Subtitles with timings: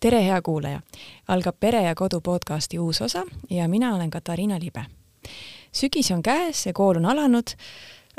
[0.00, 0.80] tere, hea kuulaja!
[1.28, 4.84] algab Pere ja Kodu podcasti uus osa ja mina olen Katariina Libe.
[5.72, 7.52] sügis on käes ja kool on alanud.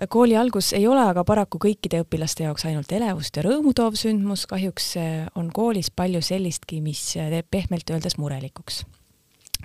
[0.09, 4.45] kooli algus ei ole aga paraku kõikide õpilaste jaoks ainult elevust ja rõõmu toov sündmus,
[4.45, 4.93] kahjuks
[5.35, 8.83] on koolis palju sellistki, mis teeb pehmelt öeldes murelikuks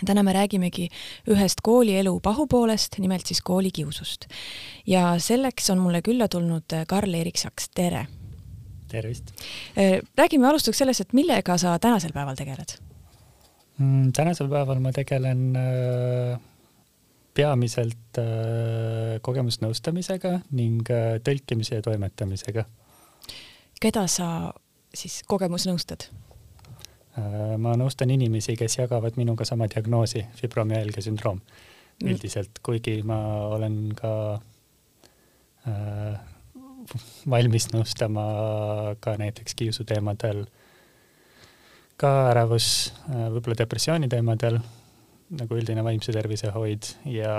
[0.07, 0.89] täna me räägimegi
[1.31, 4.25] ühest koolielu pahupoolest, nimelt siis koolikiusust.
[4.87, 8.07] ja selleks on mulle külla tulnud Karl-Erik Saks, tere!
[8.89, 9.33] Tervist!
[9.79, 12.77] Äh, räägime alustuseks sellest, et millega sa tänasel päeval tegeled
[13.79, 14.13] mm,?
[14.17, 16.39] tänasel päeval ma tegelen äh,
[17.37, 22.65] peamiselt äh, kogemusnõustamisega ning äh, tõlkimise ja toimetamisega.
[23.81, 24.29] keda sa
[24.97, 26.09] siis kogemusnõustad?
[27.17, 32.09] Äh, ma nõustan inimesi, kes jagavad minuga sama diagnoosi, fibromüalgia sündroom mm.
[32.13, 33.19] üldiselt, kuigi ma
[33.57, 34.13] olen ka
[35.69, 36.17] äh,
[37.31, 38.25] valmis nõustama
[39.01, 40.45] ka näiteks kiusuteemadel,
[42.01, 44.59] ka ärevus, äh, võib-olla depressiooni teemadel,
[45.37, 47.37] nagu üldine vaimse tervise hoid ja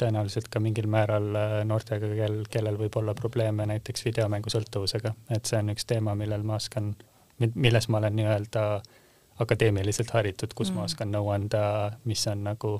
[0.00, 5.60] tõenäoliselt ka mingil määral äh, noortega, kel, kellel võib olla probleeme näiteks videomängusõltuvusega, et see
[5.60, 6.94] on üks teema, millel ma oskan,
[7.54, 8.66] milles ma olen nii-öelda
[9.42, 10.78] akadeemiliselt haritud, kus mm.
[10.78, 11.62] ma oskan nõu anda,
[12.08, 12.78] mis on nagu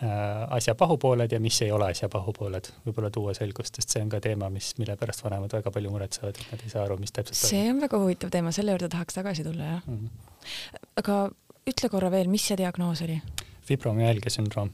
[0.00, 4.20] asja pahupooled ja mis ei ole asja pahupooled, võib-olla tuua selgust, sest see on ka
[4.24, 7.36] teema, mis, mille pärast vanemad väga palju muretsevad, et nad ei saa aru, mis täpselt
[7.50, 9.98] see on väga huvitav teema, selle juurde tahaks tagasi tulla, jah mm.
[9.98, 10.88] -hmm.
[11.02, 11.20] aga
[11.68, 13.20] ütle korra veel, mis see diagnoos oli?
[13.68, 14.72] fibromüalgia sündroom.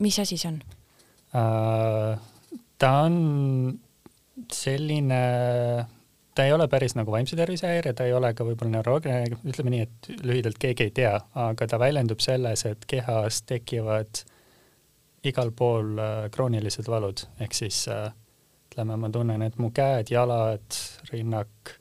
[0.00, 0.60] mis asi see on
[1.32, 2.20] uh,?
[2.78, 3.78] ta on
[4.52, 5.24] selline,
[6.34, 9.72] ta ei ole päris nagu vaimse tervise häire, ta ei ole ka võib-olla neuroloogiline, ütleme
[9.72, 11.18] nii, et lühidalt keegi ei tea,
[11.48, 14.35] aga ta väljendub selles, et kehas tekivad äh,
[15.24, 18.10] igal pool äh, kroonilised valud, ehk siis äh,
[18.70, 20.78] ütleme, ma tunnen, et mu käed, jalad,
[21.12, 21.72] rinnak,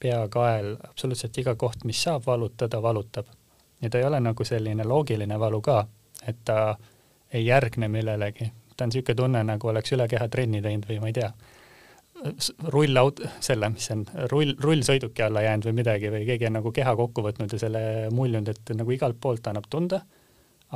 [0.00, 3.26] pea, kael, absoluutselt iga koht, mis saab valutada, valutab.
[3.82, 5.86] ja ta ei ole nagu selline loogiline valu ka,
[6.26, 6.76] et ta
[7.32, 11.10] ei järgne millelegi, ta on niisugune tunne, nagu oleks üle keha trenni teinud või ma
[11.10, 11.32] ei tea,
[12.72, 16.72] rullaut-, selle, mis see on, rull, rullsõiduki alla jäänud või midagi või keegi on nagu
[16.74, 17.82] keha kokku võtnud ja selle
[18.14, 20.02] muljunud, et nagu igalt poolt annab tunda,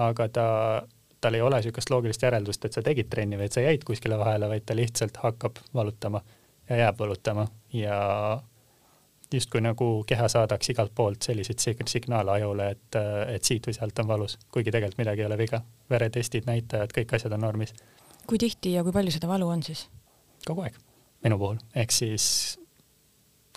[0.07, 0.47] aga ta
[1.27, 4.19] tal ei ole niisugust loogilist järeldust, et sa tegid trenni või et sa jäid kuskile
[4.19, 6.21] vahele, vaid ta lihtsalt hakkab valutama
[6.71, 7.97] ja jääb valutama ja
[9.35, 12.99] justkui nagu keha saadaks igalt poolt selliseid signaale ajule, et,
[13.35, 15.61] et siit või sealt on valus, kuigi tegelikult midagi ei ole viga.
[15.91, 17.75] veretestid, näitajad, kõik asjad on normis.
[18.27, 19.89] kui tihti ja kui palju seda valu on siis?
[20.47, 20.79] kogu aeg,
[21.25, 22.59] minu puhul, ehk siis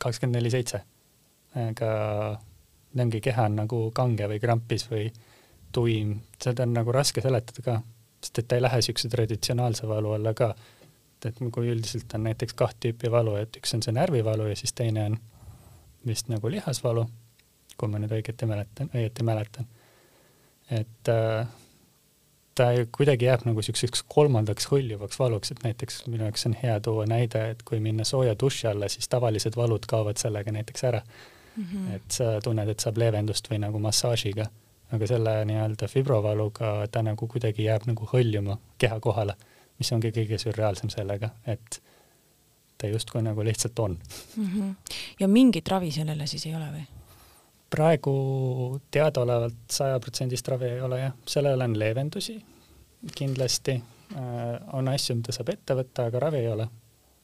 [0.02, 0.81] kakskümmend neli seitse.
[1.69, 1.91] ega
[3.00, 5.12] ongi keha on nagu kange või krampis või
[5.72, 7.78] tuim, seda on nagu raske seletada ka,
[8.24, 10.53] sest et ta ei lähe niisuguse traditsionaalse valu alla ka.
[11.25, 14.72] et kui üldiselt on näiteks kaht tüüpi valu, et üks on see närvivalu ja siis
[14.74, 15.18] teine on
[16.08, 17.03] vist nagu lihasvalu,
[17.78, 19.68] kui ma nüüd õieti mäletan, õieti mäletan.
[20.72, 21.47] et äh,
[22.56, 27.06] ta kuidagi jääb nagu niisuguseks kolmandaks hõljuvaks valuks, et näiteks minu jaoks on hea tuua
[27.09, 31.63] näide, et kui minna sooja duši alla, siis tavalised valud kaovad sellega näiteks ära mm.
[31.63, 31.96] -hmm.
[31.96, 34.50] et sa tunned, et saab leevendust või nagu massaažiga
[34.91, 39.35] aga selle nii-öelda fibrovaluga ta nagu kuidagi jääb nagu hõljuma keha kohale,
[39.79, 41.81] mis ongi kõige sürreaalsem sellega, et
[42.79, 43.97] ta justkui nagu lihtsalt on
[44.35, 44.45] mm.
[44.45, 44.95] -hmm.
[45.19, 46.85] ja mingit ravi sellele siis ei ole või?
[47.69, 48.13] praegu
[48.91, 52.41] teadaolevalt sajaprotsendist ravi ei ole jah, sellele on leevendusi
[53.16, 53.72] kindlasti
[54.16, 56.67] äh,, on asju, mida saab ette võtta, aga ravi ei ole.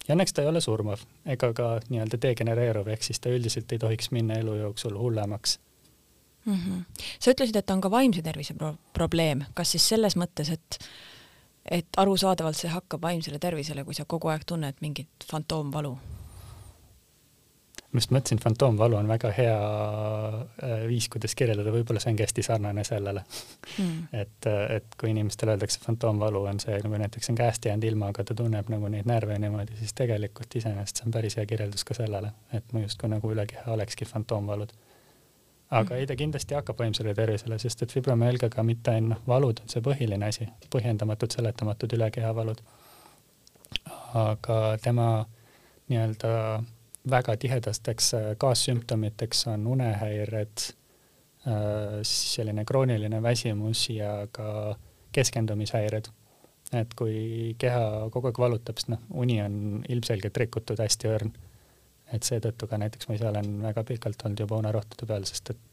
[0.08, 3.80] ja õnneks ta ei ole surmav ega ka nii-öelda degenereeruv, ehk siis ta üldiselt ei
[3.80, 5.60] tohiks minna elu jooksul hullemaks
[6.46, 6.54] mm.
[6.54, 7.04] -hmm.
[7.20, 10.80] sa ütlesid, et on ka vaimse tervise pro probleem, kas siis selles mõttes, et
[11.72, 15.98] et arusaadavalt see hakkab vaimsele tervisele, kui sa kogu aeg tunned mingit fantoomvalu?
[17.96, 22.44] ma just mõtlesin, fantoomvalu on väga hea äh, viis, kuidas kirjeldada, võib-olla see ongi hästi
[22.44, 23.24] sarnane sellele
[23.80, 24.02] mm..
[24.22, 28.28] et, et kui inimestele öeldakse fantoomvalu on see, kui näiteks on käest jäänud ilma, aga
[28.28, 31.98] ta tunneb nagu neid närve niimoodi, siis tegelikult iseenesest see on päris hea kirjeldus ka
[31.98, 34.76] sellele, et mu justkui nagu üle keha olekski fantoomvalud
[35.80, 39.84] aga ei, ta kindlasti hakkab vaimsele tervisele, sest et fibromüalgiaga mitte ainult valud on see
[39.86, 42.62] põhiline asi, põhjendamatud, seletamatud ülekehavalud.
[44.16, 45.08] aga tema
[45.92, 46.32] nii-öelda
[47.10, 50.68] väga tihedasteks äh, kaassümptomiteks on unehäired,
[51.48, 54.76] äh, selline krooniline väsimus ja ka
[55.12, 56.12] keskendumishäired.
[56.74, 61.30] et kui keha kogu aeg valutab, sest noh, uni on ilmselgelt rikutud, hästi õrn
[62.14, 65.64] et seetõttu ka näiteks ma ise olen väga pikalt olnud juba unerohtude peal, sest et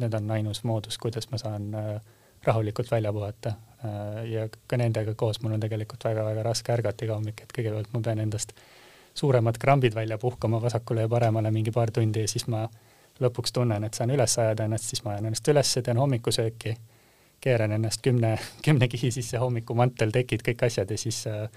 [0.00, 1.94] need on ainus moodus, kuidas ma saan äh,
[2.44, 3.54] rahulikult välja puhata.
[3.84, 7.92] Äh, ja ka nendega koos mul on tegelikult väga-väga raske ärgata iga hommik, et kõigepealt
[7.94, 8.54] ma pean endast
[9.14, 12.66] suuremad krambid välja puhkama vasakule ja paremale mingi paar tundi ja siis ma
[13.20, 16.76] lõpuks tunnen, et saan üles ajada ennast, siis ma ajan ennast üles, teen hommikusööki,
[17.40, 18.36] keeran ennast kümne,
[18.66, 21.48] kümne kihi sisse hommikumantel, tekid kõik asjad ja siis äh,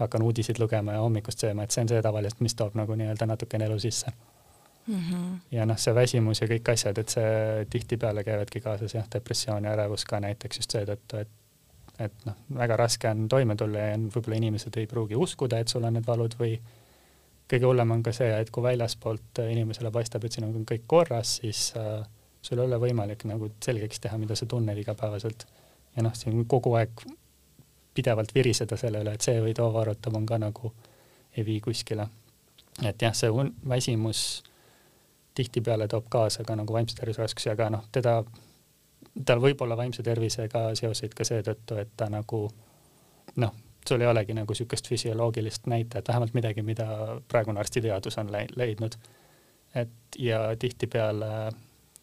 [0.00, 3.26] hakkan uudiseid lugema ja hommikust sööma, et see on see tavaliselt, mis toob nagu nii-öelda
[3.28, 4.12] natukene elu sisse
[4.86, 4.94] mm.
[4.94, 5.38] -hmm.
[5.50, 9.72] ja noh, see väsimus ja kõik asjad, et see tihtipeale käivadki kaasas jah, depressioon ja
[9.76, 11.38] ärevus ka näiteks just seetõttu, et
[12.00, 15.84] et noh, väga raske on toime tulla ja võib-olla inimesed ei pruugi uskuda, et sul
[15.84, 16.56] on need valud või
[17.52, 21.36] kõige hullem on ka see, et kui väljaspoolt inimesele paistab, et sinuga on kõik korras,
[21.42, 22.00] siis äh,
[22.42, 25.46] sul ei ole võimalik nagu selgeks teha, mida sa tunned igapäevaselt.
[25.96, 27.04] ja noh, siin kogu aeg
[27.94, 30.72] pidevalt viriseda selle üle, et see või too varutab, on ka nagu
[31.36, 32.06] ei vii kuskile.
[32.84, 33.30] et jah, see
[33.68, 34.42] väsimus
[35.34, 38.22] tihtipeale toob kaasa ka nagu vaimse tervise raskusi, aga noh, teda,
[39.24, 42.42] tal võib olla vaimse tervisega seoseid ka seetõttu, et ta nagu
[43.36, 43.54] noh,
[43.88, 46.86] sul ei olegi nagu niisugust füsioloogilist näitajat, vähemalt midagi, mida
[47.28, 48.96] praegune arstiteadus on leidnud.
[49.74, 51.52] et ja tihtipeale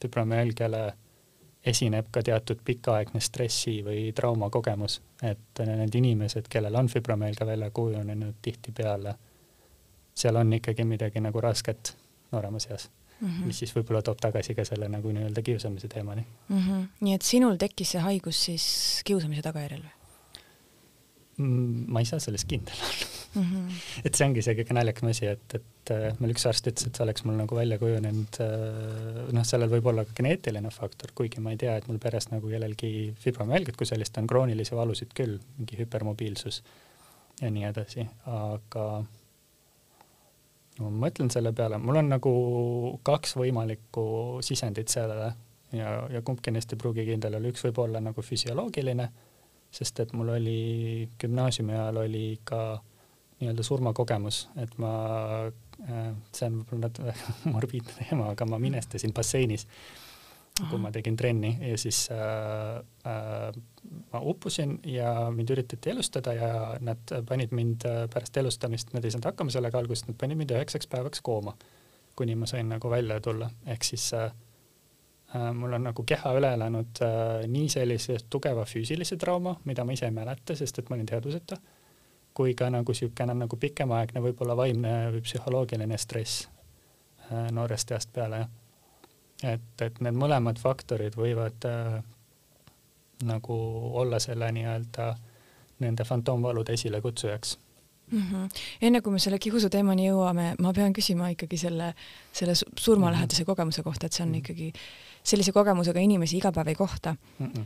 [0.02, 0.94] fibromüalgiale
[1.70, 8.38] esineb ka teatud pikaaegne stressi või traumakogemus, et need inimesed, kellel on fibromüalgia välja kujunenud,
[8.42, 9.16] tihtipeale
[10.20, 11.94] seal on ikkagi midagi nagu rasket
[12.32, 12.90] nooremas eas
[13.20, 13.46] mm, -hmm.
[13.46, 16.58] mis siis võib-olla toob tagasi ka selle nagu nii-öelda kiusamise teemani mm.
[16.58, 16.88] -hmm.
[17.00, 18.66] nii et sinul tekkis see haigus siis
[19.06, 19.96] kiusamise tagajärjel või?
[21.40, 23.06] Mm, ma ei saa selles kindel olla
[23.36, 23.44] mm.
[23.44, 23.76] -hmm.
[24.06, 26.98] et see ongi see kõige naljakam asi, et, et äh, mul üks arst ütles, et
[26.98, 31.40] see oleks mul nagu välja kujunenud, äh, noh, sellel võib olla ka geneetiline faktor, kuigi
[31.40, 32.92] ma ei tea, et mul peres nagu kellelgi
[33.24, 36.60] fibromüalgiat kui sellist on, kroonilisi valusid küll, mingi hüpermobiilsus
[37.40, 38.86] ja nii edasi, aga
[40.80, 42.34] no ma mõtlen selle peale, mul on nagu
[43.08, 44.06] kaks võimalikku
[44.44, 45.32] sisendit sellele
[45.72, 49.08] ja, ja kumbki neist ei pruugi kindel olla, üks võib olla nagu füsioloogiline
[49.72, 52.62] sest et mul oli gümnaasiumi ajal oli ka
[53.40, 54.92] nii-öelda surmakogemus, et ma
[55.48, 57.16] äh,, see on võib-olla natuke
[57.54, 59.68] morbiidne teema, aga ma minestasin basseinis,
[60.60, 63.60] kui ma tegin trenni ja siis äh, äh,
[64.12, 66.52] ma uppusin ja mind üritati elustada ja
[66.84, 70.52] nad panid mind äh, pärast elustamist, nad ei saanud hakkama sellega alguses, nad panid mind
[70.58, 71.56] üheksaks päevaks kooma,
[72.20, 74.49] kuni ma sain nagu välja tulla, ehk siis äh, Äh,
[75.54, 80.08] mul on nagu keha üle elanud äh, nii sellise tugeva füüsilise trauma, mida ma ise
[80.10, 81.58] ei mäleta, sest et ma olin teadvuseta,
[82.34, 86.48] kui ka nagu niisugune nagu pikemaaegne võib-olla vaimne või psühholoogiline stress
[87.30, 88.48] äh, noorest east peale.
[89.44, 92.02] et, et need mõlemad faktorid võivad äh,
[93.30, 93.56] nagu
[94.02, 95.14] olla selle nii-öelda
[95.80, 97.58] nende fantoomvalude esilekutsujaks
[98.12, 98.22] mm.
[98.22, 98.50] -hmm.
[98.82, 101.94] enne kui me selle kiusu teemani jõuame, ma pean küsima ikkagi selle,
[102.34, 103.46] selle surmalähedase mm -hmm.
[103.46, 104.38] kogemuse kohta, et see on mm -hmm.
[104.38, 104.74] ikkagi
[105.24, 107.46] sellise kogemusega inimesi iga päev ei kohta mm.
[107.46, 107.64] -mm.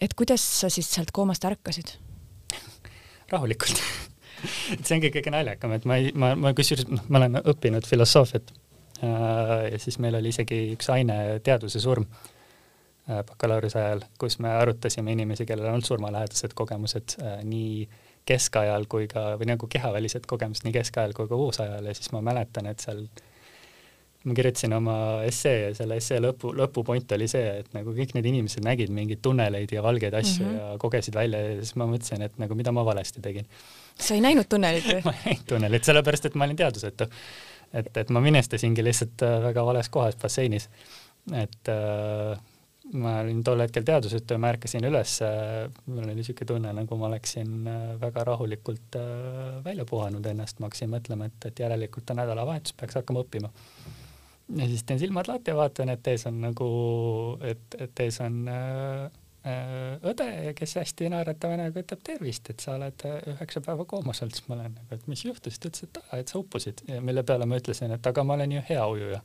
[0.00, 1.96] et kuidas sa siis sealt koomast ärkasid
[3.30, 3.82] rahulikult
[4.72, 7.86] et see ongi kõige naljakam, et ma ei, ma, ma kusjuures, noh, ma olen õppinud
[7.88, 14.38] filosoofiat äh, ja siis meil oli isegi üks aine teaduse surm äh, bakalaureuse ajal, kus
[14.44, 17.88] me arutasime inimesi, kellel on olnud surmalähedased kogemused äh, nii
[18.26, 22.22] keskajal kui ka, või nagu kehavälised kogemused nii keskajal kui ka uusajal ja siis ma
[22.26, 23.25] mäletan, et seal äh,
[24.26, 24.94] ma kirjutasin oma
[25.26, 29.22] essee ja selle essee lõpu, lõpupoint oli see, et nagu kõik need inimesed nägid mingeid
[29.22, 30.72] tunneleid ja valgeid asju mm -hmm.
[30.72, 33.46] ja kogesid välja ja siis ma mõtlesin, et nagu mida ma valesti tegin.
[33.94, 37.06] sa ei näinud tunnelit või ma ei näinud tunnelit, sellepärast et ma olin teadvusetu.
[37.72, 40.68] et, et ma minestasingi lihtsalt äh, väga vales kohas basseinis.
[41.32, 42.38] et äh,
[42.92, 46.96] ma olin tol hetkel teadvusetu ja ma ärkasin üles, äh, mul oli niisugune tunne, nagu
[46.96, 48.98] ma oleksin äh, väga rahulikult
[49.64, 53.52] välja puhanud ennast, ma hakkasin mõtlema, et, et järelikult on nädalavahetus, peaks hakkama õppima
[54.54, 56.66] ja siis teen silmad lahti ja vaatan, et ees on nagu,
[57.42, 59.06] et, et ees on äh,
[59.46, 64.22] äh, õde, kes hästi naeratava näoga ütleb tervist, et sa oled äh, üheksa päeva koomas
[64.22, 66.84] olnud, siis ma olen nagu, et mis juhtus, ta ütles, et aa, et sa uppusid,
[67.00, 69.20] mille peale ma ütlesin, et aga ma olen ju hea ujuja.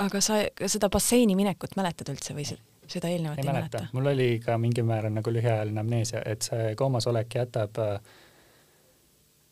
[0.00, 2.48] aga sa seda basseini minekut mäletad üldse või
[2.90, 3.96] seda eelnevat ei, ei mäleta, mäleta.?
[3.96, 7.98] mul oli ka mingil määral nagu lühiajaline amneesia, et see koomas olek jätab äh,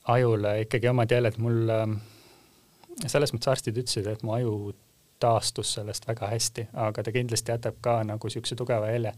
[0.08, 1.84] ajule ikkagi omad jäljed, mul äh,
[3.06, 4.74] selles mõttes arstid ütlesid, et mu aju
[5.20, 9.12] taastus sellest väga hästi, aga ta kindlasti jätab ka nagu niisuguse tugeva helje.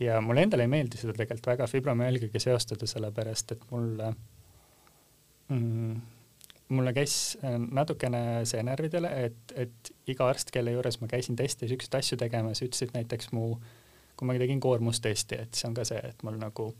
[0.00, 4.12] ja mulle endale ei meeldi seda tegelikult väga fibromüalgiaga seostada, sellepärast et mulle
[5.48, 5.96] mm,
[6.68, 7.38] mulle käis
[7.70, 12.18] natukene see närvidele, et, et iga arst, kelle juures ma käisin teste ja siukseid asju
[12.20, 13.54] tegemas, ütlesid näiteks mu,
[14.16, 16.70] kui ma tegin koormustesti, et see on ka see, et mul nagu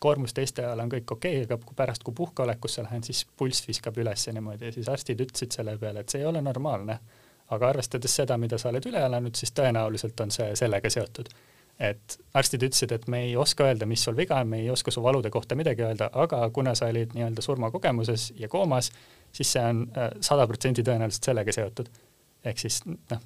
[0.00, 3.98] koormusteste ajal on kõik okei okay,, aga kui pärast, kui puhkeolekusse lähen, siis pulss viskab
[4.00, 6.98] üles ja niimoodi ja siis arstid ütlesid selle peale, et see ei ole normaalne.
[7.50, 11.28] aga arvestades seda, mida sa oled üle elanud, siis tõenäoliselt on see sellega seotud.
[11.80, 14.90] et arstid ütlesid, et me ei oska öelda, mis sul viga on, me ei oska
[14.90, 18.92] su valude kohta midagi öelda, aga kuna sa olid nii-öelda surmakogemuses ja koomas,
[19.32, 21.88] siis see on äh, sada protsenti tõenäoliselt sellega seotud.
[22.44, 23.20] ehk siis noh,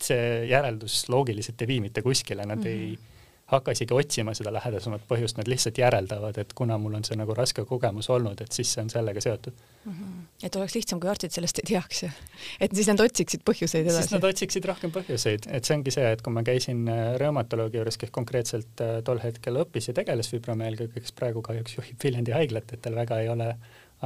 [0.00, 2.68] see järeldus loogiliselt ei vii mitte kuskile, nad mm -hmm.
[2.68, 3.09] ei
[3.50, 7.34] hakka isegi otsima seda lähedasemat põhjust, nad lihtsalt järeldavad, et kuna mul on see nagu
[7.36, 9.92] raske kogemus olnud, et siis see on sellega seotud mm.
[9.92, 10.22] -hmm.
[10.46, 12.10] et oleks lihtsam, kui arstid sellest ei teaks ja
[12.66, 14.06] et siis nad otsiksid põhjuseid edasi.
[14.06, 17.80] siis nad otsiksid rohkem põhjuseid, et see ongi see, et kui ma käisin äh, reumatoloogi
[17.80, 22.36] juures, kes konkreetselt äh, tol hetkel õppis ja tegeles fibromeelgiga, kes praegu kahjuks juhib Viljandi
[22.36, 23.54] haiglat, et tal väga ei ole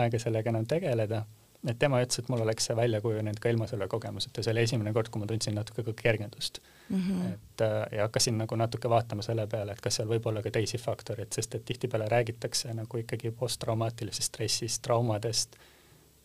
[0.00, 1.24] aega sellega enam tegeleda
[1.68, 4.64] et tema ütles, et mul oleks see välja kujunenud ka ilma selle kogemuseta, see oli
[4.68, 7.00] esimene kord, kui ma tundsin natuke ka kergendust mm.
[7.00, 7.32] -hmm.
[7.32, 10.50] et äh, ja hakkasin nagu natuke vaatama selle peale, et kas seal võib olla ka
[10.50, 15.56] teisi faktoreid, sest et tihtipeale räägitakse nagu ikkagi posttraumaatilisest stressist, traumadest,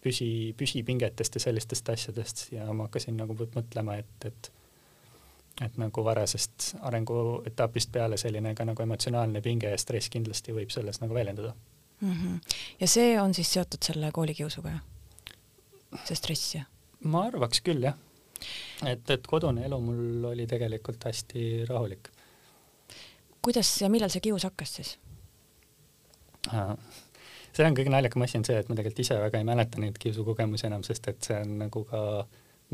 [0.03, 4.51] püsi, püsipingetest ja sellistest asjadest ja ma hakkasin nagu mõtlema, et, et
[5.61, 11.01] et nagu varasest arenguetapist peale selline ka nagu emotsionaalne pinge ja stress kindlasti võib selles
[11.01, 11.53] nagu väljenduda
[11.99, 12.13] mm.
[12.13, 12.39] -hmm.
[12.79, 14.81] ja see on siis seotud selle koolikiusuga, jah?
[16.05, 16.63] See stress ja?
[17.09, 17.97] ma arvaks küll jah,
[18.87, 22.11] et, et kodune elu mul oli tegelikult hästi rahulik.
[23.45, 24.97] kuidas ja millal see kius hakkas siis?
[26.49, 29.97] see on kõige naljakam asi on see, et ma tegelikult ise väga ei mäleta neid
[30.01, 32.03] kiusukogemusi enam, sest et see on nagu ka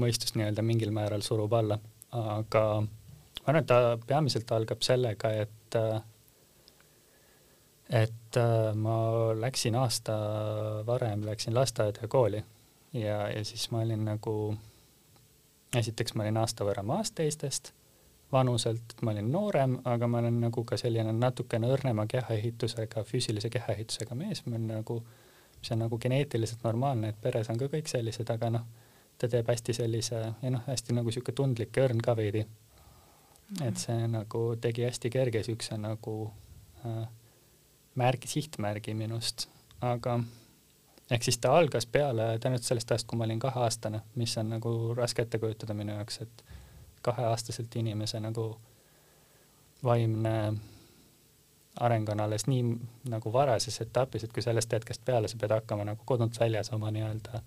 [0.01, 1.79] mõistust nii-öelda mingil määral surub alla,
[2.12, 5.79] aga ma arvan, et ta peamiselt algab sellega, et
[7.95, 8.38] et
[8.81, 8.98] ma
[9.38, 10.13] läksin aasta
[10.88, 12.41] varem, läksin lasteaeda ja kooli
[12.96, 14.36] ja, ja siis ma olin nagu,
[15.75, 17.74] esiteks ma olin aasta võrra maas teistest
[18.32, 24.18] vanuselt, ma olin noorem, aga ma olen nagu ka selline natukene õrnema kehaehitusega, füüsilise kehaehitusega
[24.18, 25.00] mees, ma olen nagu,
[25.62, 28.66] see on nagu geneetiliselt normaalne, et peres on ka kõik sellised, aga noh,
[29.22, 32.46] ta teeb hästi sellise ja noh, hästi nagu sihuke tundlik ja õrn ka veidi.
[33.62, 36.16] et see nagu tegi hästi kerge siukse nagu
[36.86, 37.06] äh,
[37.96, 39.48] märgi, sihtmärgi minust,
[39.86, 40.18] aga
[41.12, 44.71] ehk siis ta algas peale tõenäoliselt sellest ajast, kui ma olin kaheaastane, mis on nagu
[44.97, 46.45] raske ette kujutada minu jaoks, et
[47.05, 48.47] kaheaastaselt inimese nagu
[49.83, 50.35] vaimne
[51.79, 52.63] areng on alles nii
[53.12, 56.91] nagu varases etapis, et kui sellest hetkest peale sa pead hakkama nagu kodunt väljas oma
[56.95, 57.41] nii-öelda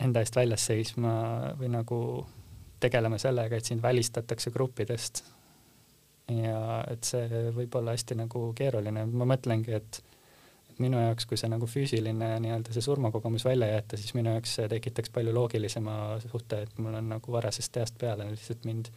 [0.00, 1.12] enda eest väljas seisma
[1.60, 1.98] või nagu
[2.80, 5.24] tegelema sellega, et sind välistatakse gruppidest.
[6.30, 9.98] ja et see võib olla hästi nagu keeruline, ma mõtlengi, et
[10.80, 14.68] minu jaoks, kui see nagu füüsiline nii-öelda see surmakogemus välja jätta, siis minu jaoks see
[14.68, 15.94] tekitaks palju loogilisema
[16.24, 18.90] suhte, et mul on nagu varasest east peale lihtsalt mind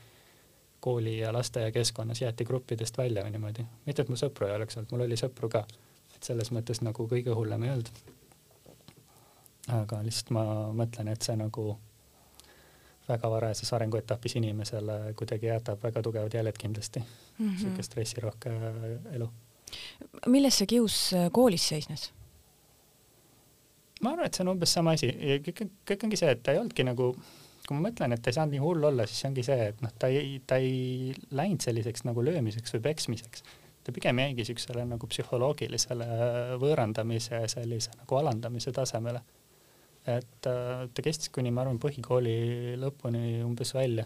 [0.84, 3.66] kooli ja lasteaiakeskkonnas jäeti gruppidest välja või niimoodi.
[3.86, 5.64] mitte, et mul sõpru ei oleks olnud, mul oli sõpru ka,
[6.16, 7.92] et selles mõttes nagu kõige hullem ei olnud.
[9.80, 10.44] aga lihtsalt ma
[10.84, 11.78] mõtlen, et see nagu
[13.08, 18.52] väga varajases arenguetapis inimesele kuidagi jätab väga tugevad jäljed kindlasti mm -hmm., sihuke stressirohke
[19.12, 19.30] elu
[20.32, 22.10] milles see kius äh, koolis seisnes?
[24.04, 25.10] ma arvan, et see on umbes sama asi
[25.46, 27.14] kõik, kõik ongi see, et ta ei olnudki nagu,
[27.64, 29.94] kui ma mõtlen, et ta ei saanud nii hull olla, siis ongi see, et noh,
[30.00, 33.46] ta ei, ta ei läinud selliseks nagu löömiseks või peksmiseks.
[33.84, 36.08] ta pigem jäigi siuksele nagu psühholoogilisele
[36.60, 39.24] võõrandamise sellise nagu alandamise tasemele.
[40.04, 44.04] et äh, ta kestis kuni ma arvan põhikooli lõpuni umbes välja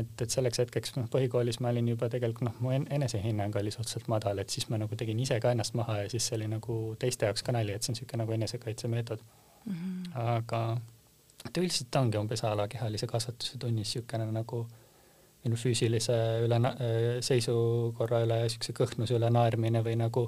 [0.00, 4.10] et, et selleks hetkeks noh, põhikoolis ma olin juba tegelikult noh, mu enesehinnang oli suhteliselt
[4.12, 6.78] madal, et siis ma nagu tegin ise ka ennast maha ja siis see oli nagu
[7.00, 9.72] teiste jaoks ka nali, et see on niisugune nagu enesekaitsemeetod mm.
[9.72, 10.18] -hmm.
[10.32, 10.62] aga
[11.52, 14.66] ta üldiselt ongi umbes a la kehalise kasvatuse tunnis niisugune nagu
[15.44, 16.58] minu füüsilise üle,
[17.22, 20.26] seisukorra üle, niisuguse kõhnuse üle naermine või nagu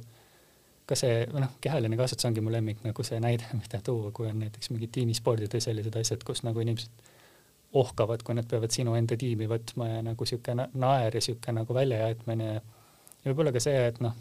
[0.88, 4.30] ka see, või noh, kehaline kasvatus ongi mu lemmik nagu see näide, mida tuua, kui
[4.30, 7.10] on näiteks mingid tiimispordid või sellised asjad, kus nagu inimesed
[7.72, 11.74] ohkavad, kui nad peavad sinu enda tiimi võtma ja nagu sihuke naer ja sihuke nagu
[11.76, 12.60] väljajätmine ja
[13.26, 14.14] võib-olla ka see, et noh,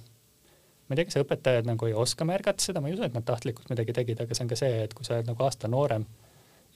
[0.87, 3.25] ma ei tea, kas õpetajad nagu ei oska märgata seda, ma ei usu, et nad
[3.27, 6.03] tahtlikult midagi tegid, aga see on ka see, et kui sa oled nagu aasta noorem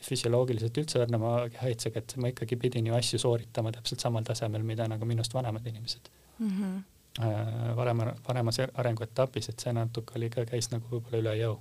[0.02, 4.88] füsioloogiliselt üldse õrnema kehaehitusega, et ma ikkagi pidin ju asju sooritama täpselt samal tasemel, mida
[4.90, 6.08] nagu minust vanemad inimesed
[6.40, 6.56] mm.
[6.56, 7.76] -hmm.
[7.76, 11.60] varema, varemas arenguetapis, et see natuke oli ka, käis nagu võib-olla üle jõu.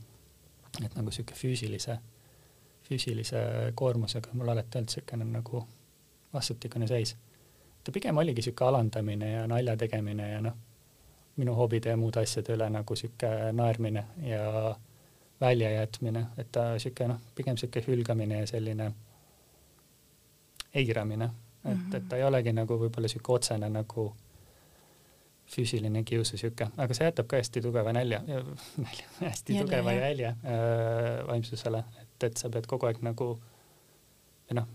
[0.85, 1.99] et nagu sihuke füüsilise
[2.91, 3.43] füüsilise
[3.75, 4.33] koormusega.
[4.33, 5.65] Mul alati olnud niisugune nagu
[6.33, 7.17] vastutikune seis.
[7.85, 10.57] ta pigem oligi niisugune alandamine ja nalja tegemine ja noh,
[11.37, 14.75] minu hobide ja muude asjade üle nagu niisugune naermine ja
[15.41, 18.91] väljajätmine, et ta niisugune noh, pigem niisugune hülgamine ja selline
[20.75, 21.25] eiramine,
[21.65, 21.97] et mm, -hmm.
[21.97, 24.11] et ta ei olegi nagu võib-olla niisugune otsene nagu
[25.51, 28.21] füüsiline kius ja sihuke, aga see jätab ka hästi tugeva nälja,
[28.85, 33.33] nälja, hästi Jälle, tugeva jälje äh, vaimsusele, et, et sa pead kogu aeg nagu
[34.51, 34.69] või noh,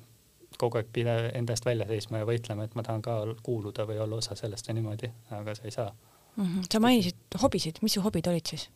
[0.60, 4.00] kogu aeg pide enda eest välja seisma ja võitlema, et ma tahan ka kuuluda või
[4.04, 6.44] olla osa sellest ja niimoodi, aga sa ei saa mm.
[6.44, 6.68] -hmm.
[6.72, 8.70] sa mainisid hobisid, mis su hobid olid siis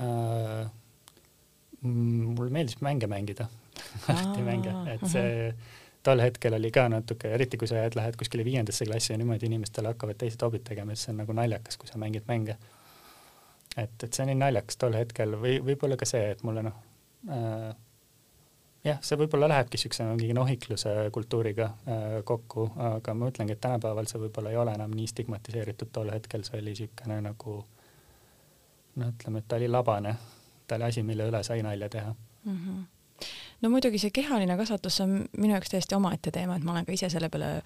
[0.00, 0.70] äh,?
[1.82, 3.48] mulle meeldis mänge mängida
[4.08, 5.52] alati mänge, et see
[6.06, 9.46] tol hetkel oli ka natuke, eriti kui sa jääd, lähed kuskile viiendasse klassi ja niimoodi
[9.50, 12.56] inimestele hakkavad teised hobid tegema, siis see on nagu naljakas, kui sa mängid mänge.
[13.76, 16.85] et, et see nii naljakas tol hetkel või võib-olla ka see, et mulle noh
[18.86, 24.08] jah, see võib-olla lähebki siukse mingi nohikluse kultuuriga äh, kokku, aga ma ütlengi, et tänapäeval
[24.10, 27.56] see võib-olla ei ole enam nii stigmatiseeritud, tol hetkel see oli siukene nagu
[28.96, 30.16] noh, ütleme, et ta oli labane,
[30.66, 32.60] ta oli asi, mille üle sai nalja teha mm.
[32.60, 32.84] -hmm
[33.62, 36.92] no muidugi see kehaline kasvatus on minu jaoks täiesti omaette teema, et ma olen ka
[36.92, 37.62] ise selle peale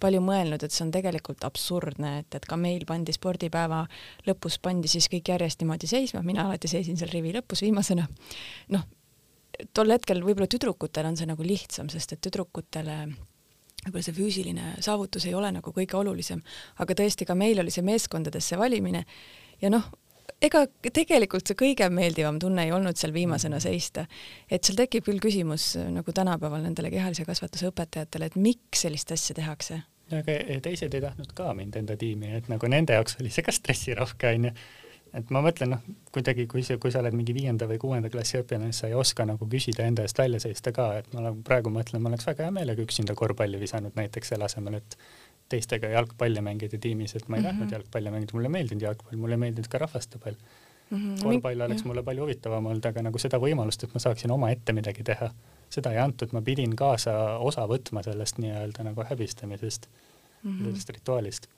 [0.00, 3.86] palju mõelnud, et see on tegelikult absurdne, et, et ka meil pandi spordipäeva
[4.28, 8.06] lõpus pandi siis kõik järjest niimoodi seisma, mina alati seisin seal rivi lõpus viimasena.
[8.76, 8.84] noh,
[9.74, 12.98] tol hetkel võib-olla tüdrukutel on see nagu lihtsam, sest et tüdrukutele
[13.86, 16.42] võib-olla see füüsiline saavutus ei ole nagu kõige olulisem,
[16.82, 19.04] aga tõesti ka meil oli see meeskondadesse valimine
[19.62, 19.86] ja noh,
[20.44, 23.64] ega tegelikult see kõige meeldivam tunne ei olnud seal viimasena mm.
[23.64, 24.06] seista.
[24.50, 29.36] et seal tekib küll küsimus nagu tänapäeval nendele kehalise kasvatuse õpetajatele, et miks sellist asja
[29.38, 29.80] tehakse.
[30.10, 33.54] aga teised ei tahtnud ka mind enda tiimi, et nagu nende jaoks oli see ka
[33.54, 34.54] stressirohke onju.
[35.16, 35.82] Et ma mõtlen noh,
[36.14, 38.96] kuidagi kui sa, kui sa oled mingi viienda või kuuenda klassi õpilane, siis sa ei
[38.98, 42.28] oska nagu küsida enda eest välja seista ka, et ma nagu praegu mõtlen, ma oleks
[42.28, 44.96] väga hea meelega üksinda korvpalli visanud näiteks selle asemel, et
[45.50, 47.50] teistega jalgpalli mängida tiimis, et ma ei mm -hmm.
[47.50, 50.36] tahtnud jalgpalli mängida, mulle ei meeldinud jalgpall, mulle ei meeldinud ka rahvastepall
[50.90, 50.98] mm.
[50.98, 51.22] -hmm.
[51.22, 55.02] korvpall oleks mulle palju huvitavam olnud, aga nagu seda võimalust, et ma saaksin omaette midagi
[55.02, 55.30] teha,
[55.70, 59.88] seda ei antud, ma pidin kaasa osa võtma sellest nii-öelda nagu häbistamisest
[60.42, 60.64] mm, -hmm.
[60.64, 61.50] sellest rituaalist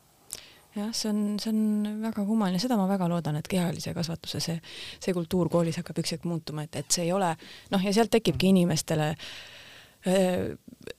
[0.77, 4.59] jah, see on, see on väga kummaline, seda ma väga loodan, et kehalise kasvatuse see,
[5.03, 7.33] see kultuur koolis hakkab ükskord muutuma, et, et see ei ole
[7.73, 10.55] noh, ja sealt tekibki inimestele äh,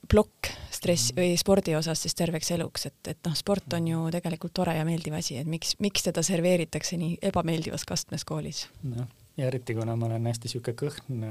[0.09, 4.55] plokk stress või spordi osas siis terveks eluks, et, et noh, sport on ju tegelikult
[4.61, 8.67] tore ja meeldiv asi, et miks, miks teda serveeritakse nii ebameeldivas kastmes koolis?
[8.87, 11.25] noh, ja eriti kuna ma olen hästi sihuke kõhn,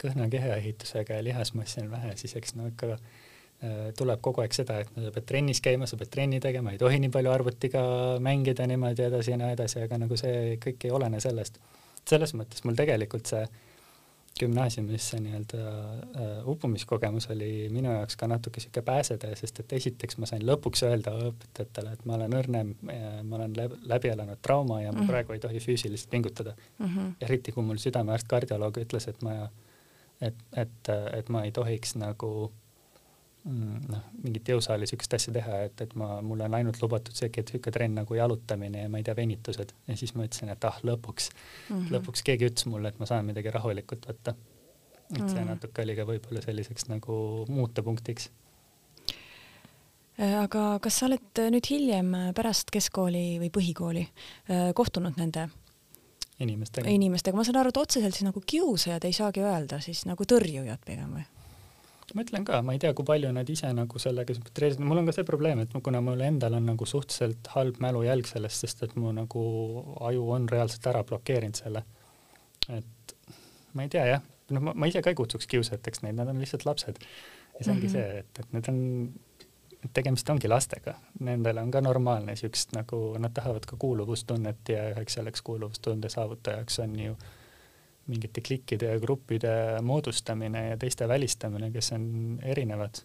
[0.00, 2.98] kõhna kehaehitusega ja lihasmassi on vähe, siis eks no ikka
[3.96, 6.98] tuleb kogu aeg seda, et sa pead trennis käima, sa pead trenni tegema, ei tohi
[7.00, 7.82] nii palju arvutiga
[8.22, 11.60] mängida niimoodi edasi ja nii edasi, aga nagu see kõik ei olene sellest.
[12.06, 13.46] selles mõttes mul tegelikult see
[14.36, 20.18] gümnaasiumis see nii-öelda äh, upumiskogemus oli minu jaoks ka natuke sihuke pääsetee, sest et esiteks
[20.20, 22.74] ma sain lõpuks öelda õpetajatele, et ma olen õrnem,
[23.24, 23.56] ma olen
[23.88, 25.14] läbi elanud trauma ja ma mm -hmm.
[25.14, 26.86] praegu ei tohi füüsiliselt pingutada mm.
[26.86, 27.16] -hmm.
[27.20, 29.48] eriti kui mul südamearst, kardioloog ütles, et ma,
[30.20, 32.65] et, et, et ma ei tohiks nagu Mm,
[33.46, 37.52] noh, mingit jõusaali siukest asja teha, et, et ma, mulle on ainult lubatud see, et
[37.52, 40.80] sihuke trenn nagu jalutamine ja ma ei tea, venitused ja siis ma ütlesin, et ah,
[40.86, 41.92] lõpuks mm, -hmm.
[41.94, 44.34] lõpuks keegi ütles mulle, et ma saan midagi rahulikult võtta.
[44.34, 45.52] et see mm -hmm.
[45.52, 48.30] natuke oli ka võib-olla selliseks nagu muutepunktiks.
[50.18, 55.48] Äh, aga kas sa oled nüüd hiljem pärast keskkooli või põhikooli äh, kohtunud nende
[56.40, 56.90] inimestega?
[56.90, 60.82] inimestega, ma saan aru, et otseselt siis nagu kiusajad ei saagi öelda, siis nagu tõrjujad
[60.84, 61.35] pigem või?
[62.14, 65.08] Ma ütlen ka, ma ei tea, kui palju nad ise nagu sellega sümpatreerisid, mul on
[65.08, 68.96] ka see probleem, et kuna mul endal on nagu suhteliselt halb mälujälg sellest, sest et
[69.00, 69.42] mu nagu
[70.06, 71.82] aju on reaalselt ära blokeerinud selle.
[72.68, 73.16] et
[73.74, 76.66] ma ei tea jah, noh, ma ise ka ei kutsuks kiusajateks neid, nad on lihtsalt
[76.68, 77.00] lapsed.
[77.58, 77.92] ja see ongi mm -hmm.
[77.92, 83.34] see, et, et need on, tegemist ongi lastega, nendel on ka normaalne siukest nagu, nad
[83.34, 87.26] tahavad ka kuuluvustunnet ja üheks selleks kuuluvustunde saavutajaks on ju äh,
[88.06, 93.02] mingite klikkide ja gruppide moodustamine ja teiste välistamine, kes on erinevad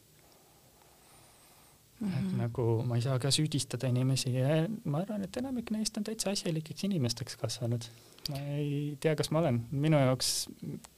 [2.01, 2.07] mm.
[2.07, 2.17] -hmm.
[2.17, 2.37] et mhm.
[2.41, 6.29] nagu ma ei saa ka süüdistada inimesi ja ma arvan, et enamik neist on täitsa
[6.29, 7.83] asjalikeks inimesteks kasvanud.
[8.29, 10.49] ma ei tea, kas ma olen, minu jaoks,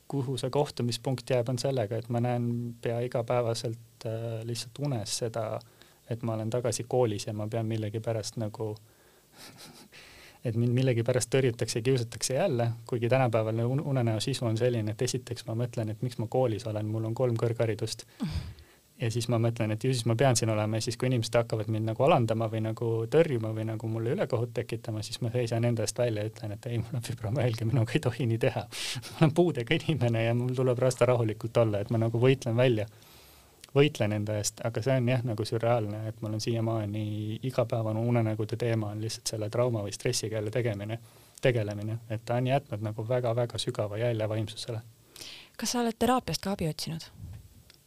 [0.08, 5.60] kuhu see kohtumispunkt jääb, on sellega, et ma näen pea igapäevaselt äh, lihtsalt unes seda,
[6.10, 8.76] et ma olen tagasi koolis ja ma pean millegipärast nagu
[10.44, 15.48] et mind millegipärast tõrjutakse ja kiusatakse jälle, kuigi tänapäeval unenäo sisu on selline, et esiteks
[15.48, 18.04] ma mõtlen, et miks ma koolis olen, mul on kolm kõrgharidust.
[19.02, 21.36] ja siis ma mõtlen, et ju siis ma pean siin olema ja siis, kui inimesed
[21.36, 25.66] hakkavad mind nagu alandama või nagu tõrjuma või nagu mulle ülekohut tekitama, siis ma seisan
[25.66, 28.68] enda eest välja ja ütlen, et ei, mul on fibromüalgia, minuga ei tohi nii teha.
[29.08, 32.88] ma olen puudega inimene ja mul tuleb lasta rahulikult olla, et ma nagu võitlen välja
[33.76, 37.06] võitlen enda eest, aga see on jah, nagu sürreaalne, et mul on siiamaani
[37.50, 41.00] igapäevane unenägude teema on lihtsalt selle trauma või stressiga jälle tegemine,
[41.42, 44.82] tegelemine, et ta on jätnud nagu väga-väga sügava jälje vaimsusele.
[45.58, 47.10] kas sa oled teraapiast ka abi otsinud?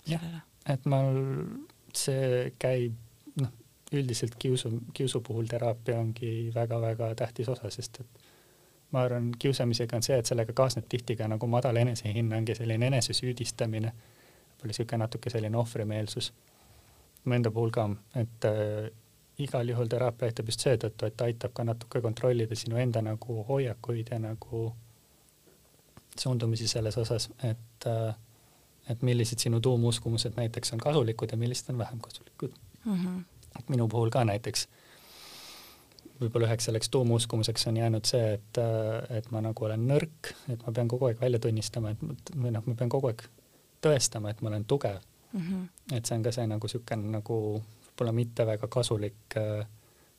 [0.07, 0.27] jah,
[0.69, 1.23] et mul
[1.95, 2.99] see käib,
[3.41, 3.53] noh,
[3.93, 8.27] üldiselt kiusu, kiusu puhul teraapia ongi väga-väga tähtis osa, sest et
[8.91, 12.87] ma arvan, kiusamisega on see, et sellega kaasneb tihti ka nagu madal enesehinnang ja selline
[12.87, 13.93] enesesüüdistamine
[14.63, 16.33] oli niisugune natuke selline ohvrimeelsus
[17.25, 18.91] mu enda puhul ka, et äh,
[19.43, 23.43] igal juhul teraapia aitab just seetõttu, et ta aitab ka natuke kontrollida sinu enda nagu
[23.49, 24.63] hoiakuid ja nagu
[26.17, 27.89] suundumisi selles osas, et,
[28.89, 32.95] et millised sinu tuumuskumused näiteks on kasulikud ja millised on vähem kasulikud mm.
[32.95, 33.23] -hmm.
[33.59, 34.69] et minu puhul ka näiteks
[36.21, 38.61] võib-olla üheks selleks tuumuskumuseks on jäänud see, et,
[39.19, 42.65] et ma nagu olen nõrk, et ma pean kogu aeg välja tunnistama, et või noh,
[42.67, 43.27] ma pean kogu aeg
[43.87, 45.01] tõestama, et ma olen tugev
[45.33, 45.41] mm.
[45.41, 45.97] -hmm.
[45.97, 47.41] et see on ka see nagu niisugune nagu
[47.87, 49.67] võib-olla mitte väga kasulik äh,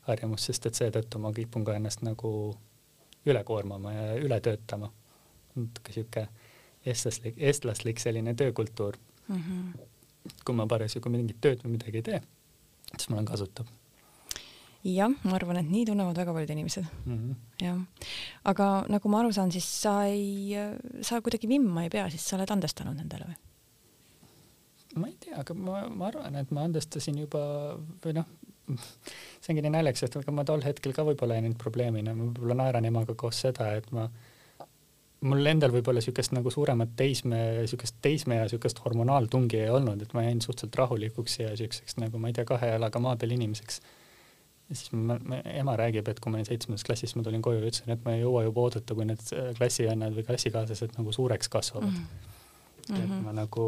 [0.08, 2.30] harjumus, sest et seetõttu ma kipun ka ennast nagu
[3.28, 4.90] üle koormama ja üle töötama.
[5.58, 6.28] natuke sihuke
[6.86, 8.96] eestlaslik, eestlaslik selline töökultuur
[9.28, 9.36] mm.
[9.36, 9.88] -hmm.
[10.44, 12.20] kui ma parasjagu mingit tööd või midagi ei tee,
[12.96, 13.66] siis ma olen kasutav
[14.84, 17.16] jah, ma arvan, et nii tunnevad väga paljud inimesed mm.
[17.16, 17.34] -hmm.
[17.64, 17.80] jah,
[18.44, 20.54] aga nagu ma aru saan, siis sa ei,
[21.02, 23.47] sa kuidagi vimma ei pea, siis sa oled andestanud nendele või?
[24.96, 27.42] Ma ei tea, aga ma, ma arvan, et ma andestasin juba
[28.04, 28.28] või noh,
[29.42, 32.28] see ongi nii naljakas, et ega ma tol hetkel ka võib-olla ei näinud probleemina, ma
[32.28, 34.08] võib-olla naeran emaga koos seda, et ma,
[35.28, 40.12] mul endal võib-olla niisugust nagu suuremat teisme, niisugust teisme ja niisugust hormonaaltungi ei olnud, et
[40.16, 43.80] ma jäin suhteliselt rahulikuks ja niisuguseks nagu ma ei tea, kahe jalaga maa peal inimeseks.
[44.68, 47.62] ja siis ma, ma, ema räägib, et kui ma olin seitsmendas klassis, ma tulin koju
[47.62, 49.24] ja ütlesin, et ma ei jõua juba oodata, kui need
[49.58, 52.04] klassivennad või klassikaaslased nagu suureks kasvavad mm.
[52.90, 53.00] -hmm.
[53.02, 53.64] et ma nagu,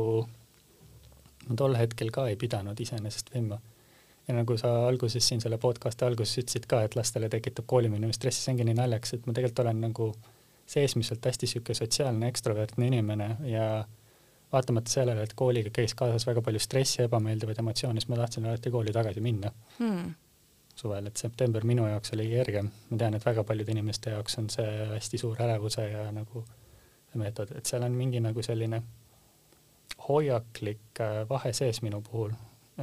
[1.51, 3.59] ma tol hetkel ka ei pidanud iseenesest vimma
[4.29, 8.45] ja nagu sa alguses siin selle podcast'i alguses ütlesid ka, et lastele tekitab koolimine stressi,
[8.45, 10.11] see ongi nii naljakas, et ma tegelikult olen nagu
[10.71, 13.67] seesmiselt hästi sihuke sotsiaalne ekstrovertne inimene ja
[14.53, 18.71] vaatamata sellele, et kooliga käis kaasas väga palju stressi, ebameeldivaid emotsioone, siis ma tahtsin alati
[18.71, 20.15] kooli tagasi minna hmm.
[20.75, 22.71] suvel, et september minu jaoks oli kergem.
[22.91, 26.45] ma tean, et väga paljude inimeste jaoks on see hästi suur ärevuse ja nagu
[27.19, 28.83] meetod, et seal on mingi nagu selline
[30.09, 32.33] hoiaklik äh, vahe sees minu puhul,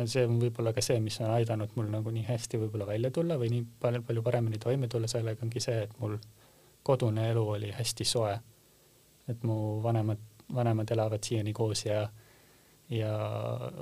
[0.06, 3.38] see on võib-olla ka see, mis on aidanud mul nagu nii hästi võib-olla välja tulla
[3.42, 6.18] või nii palju, palju paremini toime tulla sellega ongi see, et mul
[6.88, 8.38] kodune elu oli hästi soe.
[9.28, 10.20] et mu vanemad,
[10.56, 12.06] vanemad elavad siiani koos ja,
[12.90, 13.14] ja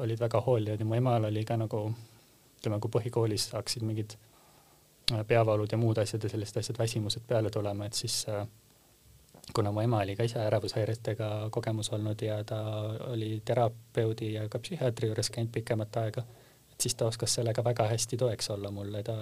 [0.01, 1.81] olid väga hoolijad ja mu emal oli ka nagu
[2.57, 4.15] ütleme, kui põhikoolis hakkasid mingid
[5.13, 8.47] äh, peavalud ja muud asjad ja sellised asjad, väsimused peale tulema, et siis äh,
[9.53, 12.59] kuna mu ema oli ka ise ärevushäiretega kogemus olnud ja ta
[13.11, 16.23] oli terapeudi ja ka psühhiaatri juures käinud pikemat aega,
[16.71, 19.17] et siis ta oskas sellega väga hästi toeks olla mulle, ta,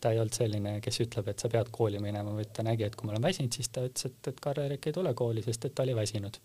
[0.00, 2.96] ta ei olnud selline, kes ütleb, et sa pead kooli minema, vaid ta nägi, et
[2.96, 5.74] kui ma olen väsinud, siis ta ütles, et, et Karl-Erik ei tule kooli, sest et
[5.74, 6.38] ta oli väsinud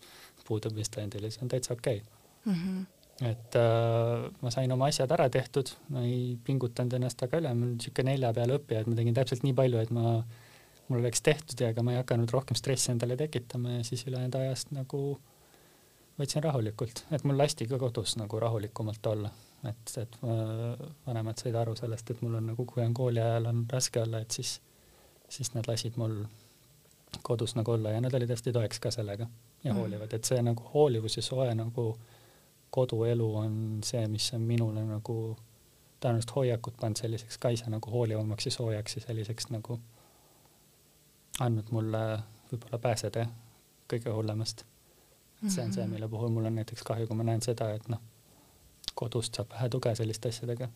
[0.48, 2.54] puudumistlendil ja see on täitsa okei okay.
[2.54, 2.58] mm.
[2.58, 2.90] -hmm
[3.22, 7.66] et äh, ma sain oma asjad ära tehtud, ma ei pingutanud ennast väga üle, ma
[7.66, 10.41] olin niisugune nelja peale õppija, et ma tegin täpselt nii palju, et ma äh,
[10.92, 14.36] mul oleks tehtud ja ega ma ei hakanud rohkem stressi endale tekitama ja siis ülejäänud
[14.38, 15.02] ajast nagu
[16.18, 19.30] võtsin rahulikult, et mul lasti ka kodus nagu rahulikumalt olla,
[19.68, 20.18] et, et
[21.06, 24.20] vanemad said aru sellest, et mul on nagu, kui on kooli ajal on raske olla,
[24.22, 24.58] et siis,
[25.32, 26.20] siis nad lasid mul
[27.22, 29.26] kodus nagu olla ja nad olid hästi toeks ka sellega
[29.64, 29.78] ja mm.
[29.78, 31.86] hoolivad, et see nagu hoolivus ja soe nagu
[32.72, 35.16] koduelu on see, mis on minule nagu
[36.02, 39.78] tõenäoliselt hoiakut pannud selliseks ka ise nagu hoolivamaks ja soojaks ja selliseks nagu
[41.40, 42.02] andnud mulle
[42.50, 43.26] võib-olla pääseda
[43.88, 44.64] kõige hullemast.
[45.48, 45.92] see on see, mhm.
[45.92, 48.00] mille puhul mul on näiteks kahju, kui ma näen seda, et noh,
[48.94, 50.68] kodust saab vähe tuge selliste asjadega.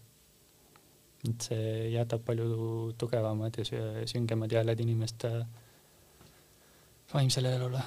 [1.28, 3.64] et see jätab palju tugevamad ja
[4.06, 5.30] süngemad jäljed inimeste
[7.14, 7.80] vaimsele elule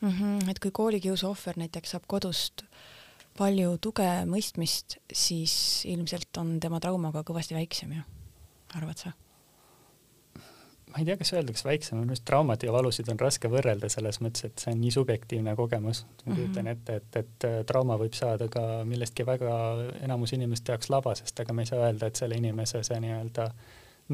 [0.00, 0.10] mm.
[0.10, 2.62] -hmm, et kui koolikiusu ohver näiteks saab kodust
[3.38, 8.02] palju tuge, mõistmist, siis ilmselt on tema trauma ka kõvasti väiksem ju,
[8.74, 9.12] arvad sa?
[10.96, 14.16] Ma ei tea, kas öeldakse väiksem, minu arust traumat ja valusid on raske võrrelda selles
[14.24, 16.06] mõttes, et see on nii subjektiivne kogemus.
[16.24, 19.58] ma kujutan ette, et, et trauma võib saada ka millestki väga
[20.06, 23.50] enamus inimeste jaoks labasest, aga me ei saa öelda, et selle inimese see nii-öelda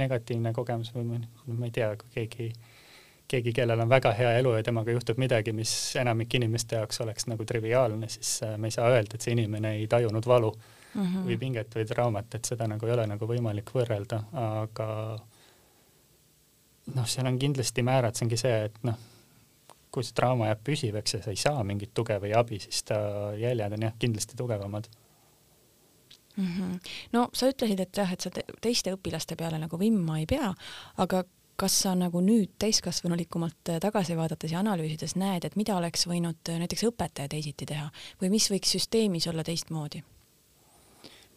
[0.02, 2.50] negatiivne kogemus või ma, ma ei tea, kui keegi,
[3.30, 7.30] keegi, kellel on väga hea elu ja temaga juhtub midagi, mis enamik inimeste jaoks oleks
[7.30, 11.02] nagu triviaalne, siis äh, me ei saa öelda, et see inimene ei tajunud valu mm
[11.02, 11.28] -hmm.
[11.28, 14.88] või pinget või traumat, et seda nagu ei ole nagu võimalik võrrelda, aga
[16.94, 18.98] noh, seal on kindlasti määrad, see ongi see, et noh,
[19.92, 22.98] kui see trauma jääb püsivaks ja sa ei saa mingit tuge või abi, siis ta
[23.38, 24.88] jäljed on jah, kindlasti tugevamad
[26.36, 26.46] mm.
[26.46, 26.80] -hmm.
[27.12, 30.54] no sa ütlesid, et jah, et sa te teiste õpilaste peale nagu vimma ei pea,
[30.96, 31.24] aga
[31.56, 36.88] kas sa nagu nüüd täiskasvanulikumalt tagasi vaadates ja analüüsides näed, et mida oleks võinud näiteks
[36.88, 37.90] õpetaja teisiti teha
[38.22, 40.02] või mis võiks süsteemis olla teistmoodi?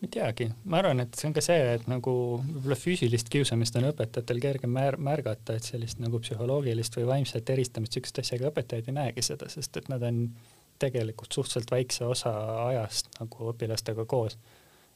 [0.04, 3.88] Ei teagi, ma arvan, et see on ka see, et nagu võib-olla füüsilist kiusamist on
[3.90, 8.92] õpetajatel kergem mär märgata, et sellist nagu psühholoogilist või vaimset eristamist, niisugust asja, aga õpetajad
[8.92, 10.28] ei näegi seda, sest et nad on
[10.80, 12.34] tegelikult suhteliselt väikse osa
[12.68, 14.38] ajast nagu õpilastega koos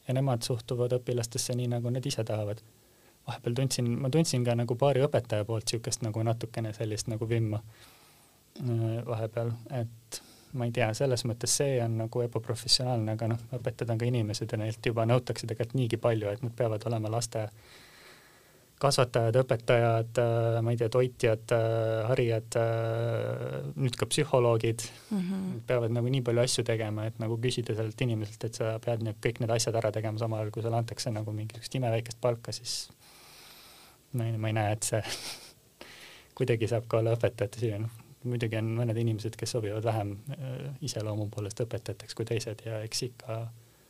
[0.08, 2.62] ja nemad suhtuvad õpilastesse nii, nagu nad ise tahavad.
[3.28, 7.62] vahepeal tundsin, ma tundsin ka nagu paari õpetaja poolt niisugust nagu natukene sellist nagu vimma.
[9.06, 10.22] vahepeal, et
[10.54, 14.50] ma ei tea, selles mõttes see on nagu ebaprofessionaalne, aga noh, õpetajad on ka inimesed
[14.50, 17.46] ja neilt juba nõutakse tegelikult niigi palju, et nad peavad olema laste
[18.80, 20.22] kasvatajad, õpetajad,
[20.64, 21.54] ma ei tea, toitjad,
[22.08, 22.58] harijad,
[23.76, 25.62] nüüd ka psühholoogid mm -hmm.
[25.68, 29.20] peavad nagu nii palju asju tegema, et nagu küsida sellelt inimeselt, et sa pead nüüd
[29.26, 32.90] kõik need asjad ära tegema, samal ajal kui sulle antakse nagu mingisugust imeväikest palka, siis
[34.14, 35.04] ma ei, ma ei näe, et see
[36.38, 40.54] kuidagi saab ka olla õpetajate süü, noh muidugi on mõned inimesed, kes sobivad vähem äh,
[40.86, 43.40] iseloomu poolest õpetajateks kui teised ja eks ikka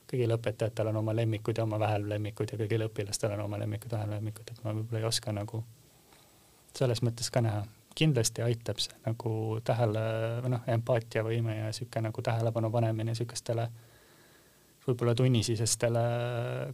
[0.10, 4.50] kõigil õpetajatel on oma lemmikud ja oma vähelemmikud ja kõigil õpilastel on oma lemmikud, vähelemmikud,
[4.52, 5.64] et ma võib-olla ei oska nagu
[6.78, 7.66] selles mõttes ka näha.
[8.00, 10.02] kindlasti aitab see nagu tähele
[10.44, 13.89] või noh, empaatiavõime ja sihuke nagu tähelepanu panemine sihukestele äh,
[14.90, 16.04] võib-olla tunnisisestele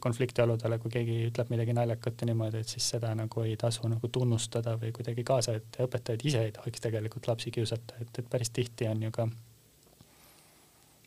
[0.04, 4.10] konfliktioludele, kui keegi ütleb midagi naljakat ja niimoodi, et siis seda nagu ei tasu nagu
[4.12, 8.54] tunnustada või kuidagi kaasa, et õpetajad ise ei tohiks tegelikult lapsi kiusata, et, et päris
[8.56, 9.28] tihti on ju ka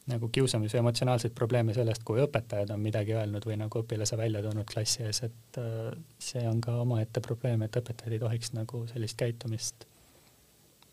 [0.08, 4.68] nagu kiusamise emotsionaalseid probleeme sellest, kui õpetajad on midagi öelnud või nagu õpilase välja toonud
[4.68, 5.92] klassi ees, et äh,
[6.22, 9.84] see on ka omaette probleem, et õpetajad ei tohiks nagu sellist käitumist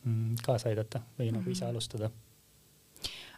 [0.03, 1.71] mm, kaasa aidata või nagu ise mhm.
[1.71, 2.11] alustada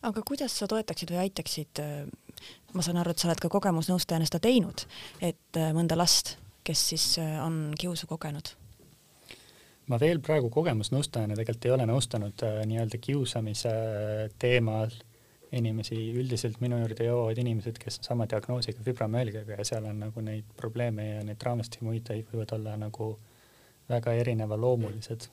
[0.08, 4.30] aga kuidas sa toetaksid või aitaksid, äh, ma saan aru, et sa oled ka kogemusnõustajana
[4.30, 4.86] seda teinud,
[5.22, 6.36] et äh, mõnda last,
[6.68, 8.56] kes siis äh, on kiusu kogenud?
[9.88, 13.72] ma veel praegu kogemusnõustajana tegelikult ei ole nõustanud nii-öelda kiusamise
[14.36, 14.92] teemal
[15.56, 20.24] inimesi, üldiselt minu juurde jõuavad inimesed, kes on sama diagnoosiga fibromüalgiaga ja seal on nagu
[20.26, 23.14] neid probleeme ja neid raamistumuideid võivad olla nagu
[23.88, 25.30] väga erineva-loomulised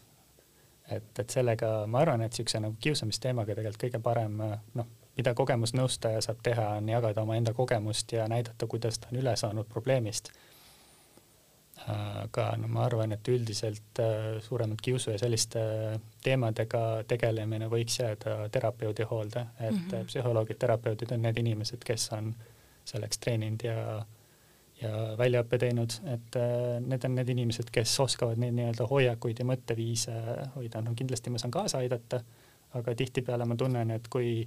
[0.91, 4.41] et, et sellega ma arvan, et niisuguse nagu kiusamisteemaga tegelikult kõige parem
[4.75, 9.37] noh, mida kogemusnõustaja saab teha, on jagada omaenda kogemust ja näidata, kuidas ta on üle
[9.37, 10.33] saanud probleemist.
[11.85, 15.61] aga no ma arvan, et üldiselt äh, suuremat kiusu ja selliste
[16.23, 20.07] teemadega tegelemine võiks jääda terapeudi hoolde, et mm -hmm.
[20.07, 22.35] psühholoogid, terapeudid on need inimesed, kes on
[22.85, 24.05] selleks treeninud ja
[24.83, 29.47] ja väljaõppe teinud, et äh, need on need inimesed, kes oskavad neid nii-öelda hoiakuid ja
[29.49, 30.17] mõtteviise
[30.57, 32.21] hoida, no kindlasti ma saan kaasa aidata,
[32.75, 34.43] aga tihtipeale ma tunnen, et kui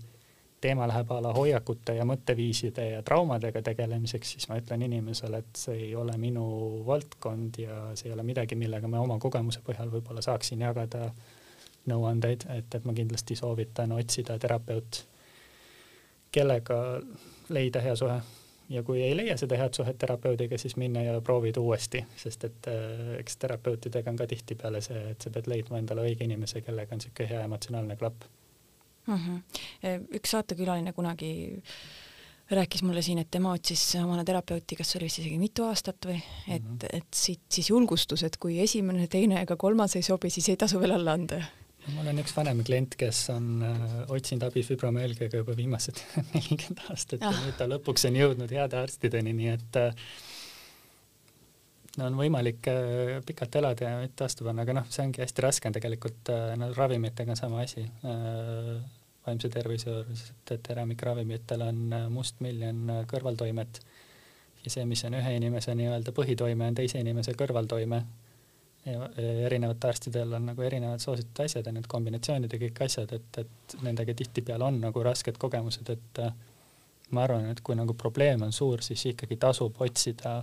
[0.62, 5.60] teema läheb a la hoiakute ja mõtteviiside ja traumadega tegelemiseks, siis ma ütlen inimesele, et
[5.60, 6.46] see ei ole minu
[6.88, 11.12] valdkond ja see ei ole midagi, millega ma oma kogemuse põhjal võib-olla saaksin jagada
[11.88, 15.04] nõuandeid, et, et ma kindlasti soovitan otsida terapeut,
[16.34, 16.82] kellega
[17.54, 18.18] leida hea suhe
[18.70, 22.72] ja kui ei leia seda head suhet terapeudiga, siis minna ja proovida uuesti, sest et
[22.72, 26.96] äh, eks terapeutidega on ka tihtipeale see, et sa pead leidma endale õige inimese, kellega
[26.96, 28.28] on niisugune hea emotsionaalne klapp
[29.08, 29.16] mm.
[29.16, 30.08] -hmm.
[30.20, 31.54] üks saatekülaline kunagi
[32.52, 36.20] rääkis mulle siin, et tema otsis omale terapeuti, kas oli vist isegi mitu aastat või,
[36.48, 36.98] et mm, -hmm.
[36.98, 40.80] et siit siis julgustus, et kui esimene, teine ega kolmas ei sobi, siis ei tasu
[40.80, 41.42] veel alla anda
[41.96, 46.02] mul on üks vanem klient, kes on äh, otsinud abi fibromüalgiaga juba viimased
[46.34, 47.46] nelikümmend aastat ja ah.
[47.46, 50.10] nüüd ta lõpuks on jõudnud heade arstideni, nii et äh,
[52.04, 55.70] on võimalik äh, pikalt elada ja mitte vastu panna, aga noh, see ongi hästi raske
[55.70, 58.76] on tegelikult äh,, no ravimitega on sama asi äh,
[59.28, 63.82] vaimse tervise juures, et, et enamik-ravimitel on äh, mustmiljon äh, kõrvaltoimet
[64.64, 68.04] ja see, mis on ühe inimese nii-öelda põhitoime, on teise inimese kõrvaltoime
[68.88, 73.76] erinevate arstidel on nagu erinevad soositud asjad ja need kombinatsioonid ja kõik asjad, et, et
[73.84, 76.34] nendega tihtipeale on nagu rasked kogemused, et äh,
[77.12, 80.42] ma arvan, et kui nagu probleem on suur, siis ikkagi tasub otsida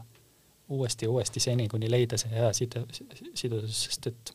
[0.68, 2.86] uuesti ja uuesti seni, kuni leida see hea sidu-,
[3.34, 4.34] sidusus, sest et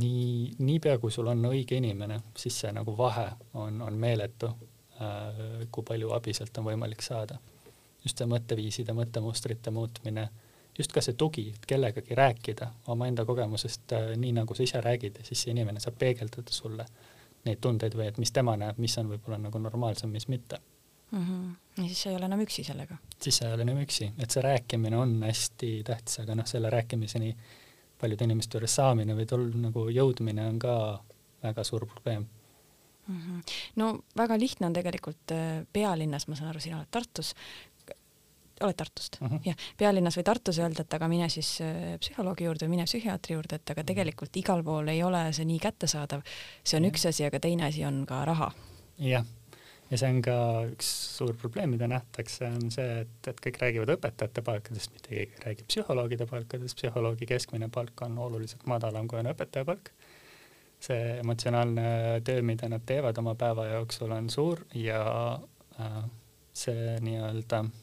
[0.00, 3.28] nii, niipea kui sul on õige inimene, siis see nagu vahe
[3.60, 4.48] on, on meeletu
[5.00, 7.38] äh,, kui palju abi sealt on võimalik saada.
[8.04, 10.24] just see mõtteviiside, mõttemustrite muutmine
[10.78, 15.18] just ka see tugi, et kellegagi rääkida omaenda kogemusest äh, nii, nagu sa ise räägid
[15.20, 16.86] ja siis see inimene saab peegeldada sulle
[17.44, 20.60] neid tundeid või et mis tema näeb, mis on võib-olla nagu normaalsem, mis mitte
[21.12, 21.24] mm.
[21.24, 21.54] -hmm.
[21.76, 22.96] ja siis sa ei ole enam üksi sellega?
[23.20, 26.70] siis sa ei ole enam üksi, et see rääkimine on hästi tähtis, aga noh, selle
[26.70, 27.36] rääkimiseni
[28.00, 30.76] paljude inimeste juures saamine või tol nagu jõudmine on ka
[31.42, 32.26] väga suur probleem
[33.08, 33.20] mm.
[33.20, 33.42] -hmm.
[33.76, 37.34] no väga lihtne on tegelikult äh, pealinnas, ma saan aru, sina oled Tartus,
[38.64, 39.40] oled Tartust uh, -huh.
[39.44, 43.36] jah, pealinnas või Tartus öelda, et aga mine siis äh, psühholoogi juurde või mine psühhiaatri
[43.36, 46.22] juurde, et aga tegelikult igal pool ei ole see nii kättesaadav.
[46.64, 46.90] see on ja.
[46.90, 48.52] üks asi, aga teine asi on ka raha.
[48.98, 49.26] jah,
[49.90, 50.36] ja see on ka
[50.70, 55.36] üks suur probleem, mida nähtakse, on see, et, et kõik räägivad õpetajate palkadest, mitte keegi
[55.36, 59.92] ei räägi psühholoogide palkadest, psühholoogi keskmine palk on oluliselt madalam, kui on õpetaja palk
[60.82, 61.84] see emotsionaalne
[62.26, 65.02] töö, mida nad teevad oma päeva jooksul, on suur ja
[65.78, 66.02] äh,
[66.52, 67.81] see nii-öelda Äh,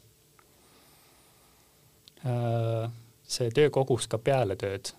[2.20, 4.92] see töö kogus ka peale tööd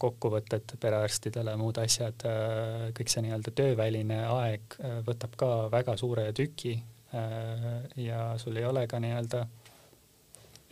[0.00, 2.22] kokkuvõtted perearstidele, muud asjad,
[2.96, 6.78] kõik see nii-öelda tööväline aeg võtab ka väga suure tüki
[8.00, 9.44] ja sul ei ole ka nii-öelda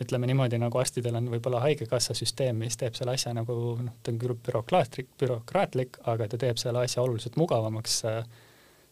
[0.00, 4.12] ütleme niimoodi, nagu arstidel on võib-olla haigekassa süsteem, mis teeb selle asja nagu noh, ta
[4.12, 8.02] on küll bürokraatlik, bürokraatlik, aga ta teeb selle asja oluliselt mugavamaks.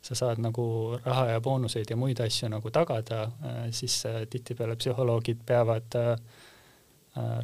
[0.04, 3.30] sa saad nagu raha ja boonuseid ja muid asju nagu tagada,
[3.72, 6.18] siis tihtipeale psühholoogid peavad äh,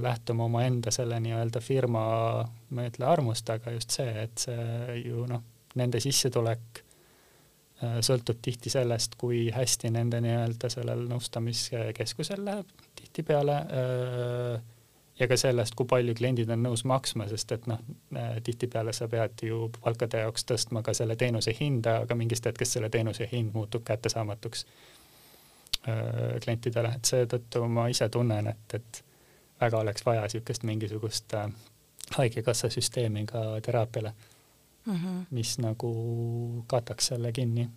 [0.03, 2.01] lähtuma omaenda selle nii-öelda firma,
[2.71, 5.45] ma ei ütle armust, aga just see, et see ju noh,
[5.79, 6.81] nende sissetulek
[7.85, 14.69] äh, sõltub tihti sellest, kui hästi nende nii-öelda sellel nõustamiskeskusel läheb tihtipeale äh,
[15.21, 17.81] ja ka sellest, kui palju kliendid on nõus maksma, sest et noh,
[18.17, 22.79] äh, tihtipeale sa pead ju palkade jaoks tõstma ka selle teenuse hinda, aga mingist hetkest
[22.79, 29.03] selle teenuse hind muutub kättesaamatuks äh, klientidele, et seetõttu ma ise tunnen, et, et
[29.61, 31.35] väga oleks vaja niisugust mingisugust
[32.17, 34.13] haigekassa süsteemi ka teraapiale
[34.87, 35.25] mm, -hmm.
[35.31, 35.93] mis nagu
[36.67, 37.69] kataks selle kinni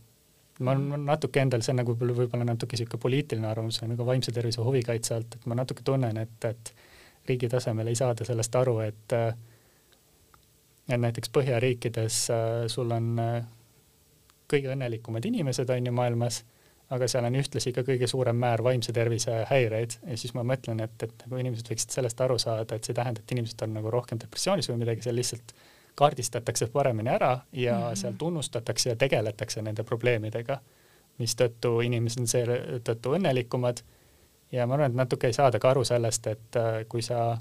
[0.59, 5.15] ma natuke endal, see on nagu võib-olla, natuke niisugune poliitiline arvamus, nagu vaimse tervise huvikaitse
[5.15, 6.73] alt, et ma natuke tunnen, et, et
[7.27, 9.17] riigi tasemel ei saada sellest aru, et
[10.89, 13.45] et näiteks Põhjariikides äh, sul on äh,
[14.51, 16.41] kõige õnnelikumad inimesed on ju maailmas,
[16.89, 20.83] aga seal on ühtlasi ka kõige suurem määr vaimse tervise häireid ja siis ma mõtlen,
[20.83, 23.73] et, et nagu inimesed võiksid sellest aru saada, et see ei tähenda, et inimesed on
[23.77, 25.55] nagu rohkem depressioonis või midagi, see lihtsalt
[25.95, 27.95] kaardistatakse paremini ära ja mm -hmm.
[27.95, 30.59] seal tunnustatakse ja tegeletakse nende probleemidega,
[31.17, 33.83] mistõttu inimesed on seetõttu õnnelikumad.
[34.51, 37.37] ja ma arvan, et natuke ei saada ka aru sellest, et äh, kui sa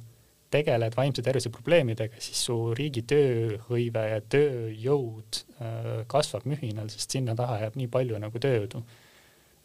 [0.51, 7.35] tegeled vaimse tervise probleemidega, siis su riigi tööhõive ja tööjõud äh, kasvab mühinal, sest sinna
[7.39, 8.83] taha jääb nii palju nagu tööjõudu.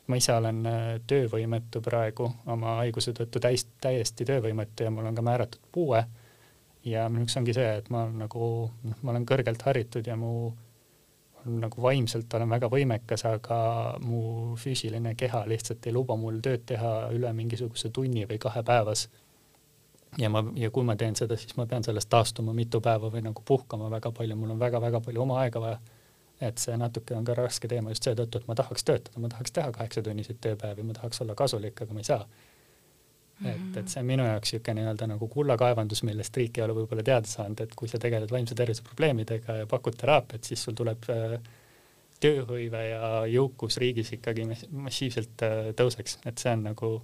[0.08, 5.16] Ma ise olen äh, töövõimetu praegu oma haiguse tõttu täis, täiesti töövõimetu ja mul on
[5.16, 6.06] ka määratud puue
[6.88, 8.48] ja jaoks ongi see, et ma nagu,
[8.84, 10.54] noh, ma olen kõrgelt haritud ja mu
[11.48, 13.60] nagu vaimselt olen väga võimekas, aga
[14.04, 19.08] mu füüsiline keha lihtsalt ei luba mul tööd teha üle mingisuguse tunni või kahe päevas.
[20.18, 23.24] ja ma, ja kui ma teen seda, siis ma pean sellest taastuma mitu päeva või
[23.24, 25.80] nagu puhkama väga palju, mul on väga-väga palju oma aega vaja.
[26.42, 29.54] Et see natuke on ka raske teema just seetõttu, et ma tahaks töötada, ma tahaks
[29.56, 32.28] teha kaheksatunniseid tööpäevi, ma tahaks olla kasulik, aga ma ei saa.
[33.46, 37.06] et, et see on minu jaoks niisugune nii-öelda nagu kullakaevandus, millest riik ei ole võib-olla
[37.06, 41.10] teada saanud, et kui sa tegeled vaimse tervise probleemidega ja pakud teraapiat, siis sul tuleb
[41.14, 41.38] äh,
[42.22, 46.96] tööhõive ja jõukus riigis ikkagi massiivselt äh, tõuseks, et see on nagu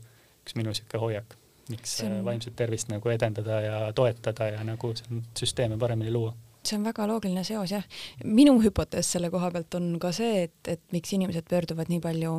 [0.44, 1.38] üks minu niisugune hoiak,
[1.74, 2.20] miks on...
[2.20, 4.94] Äh, vaimset tervist nagu edendada ja toetada ja nagu
[5.38, 6.34] süsteeme paremini luua
[6.68, 7.86] see on väga loogiline seos jah.
[8.24, 12.36] minu hüpotees selle koha pealt on ka see, et, et miks inimesed pöörduvad nii palju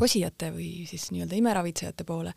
[0.00, 2.32] posijate või siis nii-öelda imeravitsejate poole,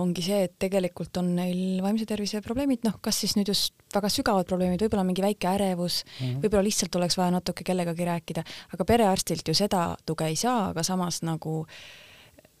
[0.00, 4.10] ongi see, et tegelikult on neil vaimse tervise probleemid, noh, kas siis nüüd just väga
[4.12, 8.44] sügavad probleemid, võib-olla mingi väike ärevus mm -hmm., võib-olla lihtsalt oleks vaja natuke kellegagi rääkida,
[8.74, 11.64] aga perearstilt ju seda tuge ei saa, aga samas nagu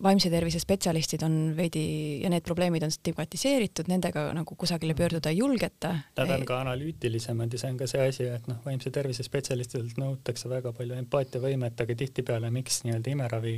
[0.02, 1.82] vaimse tervise spetsialistid on veidi
[2.22, 5.92] ja need probleemid on stigmatiseeritud, nendega nagu kusagile pöörduda ei julgeta.
[6.16, 10.00] Nad on ka analüütilisemad ja see on ka see asi, et noh, vaimse tervise spetsialistidelt
[10.00, 13.56] nõutakse väga palju empaatiavõimet, aga tihtipeale miks nii-öelda imeravi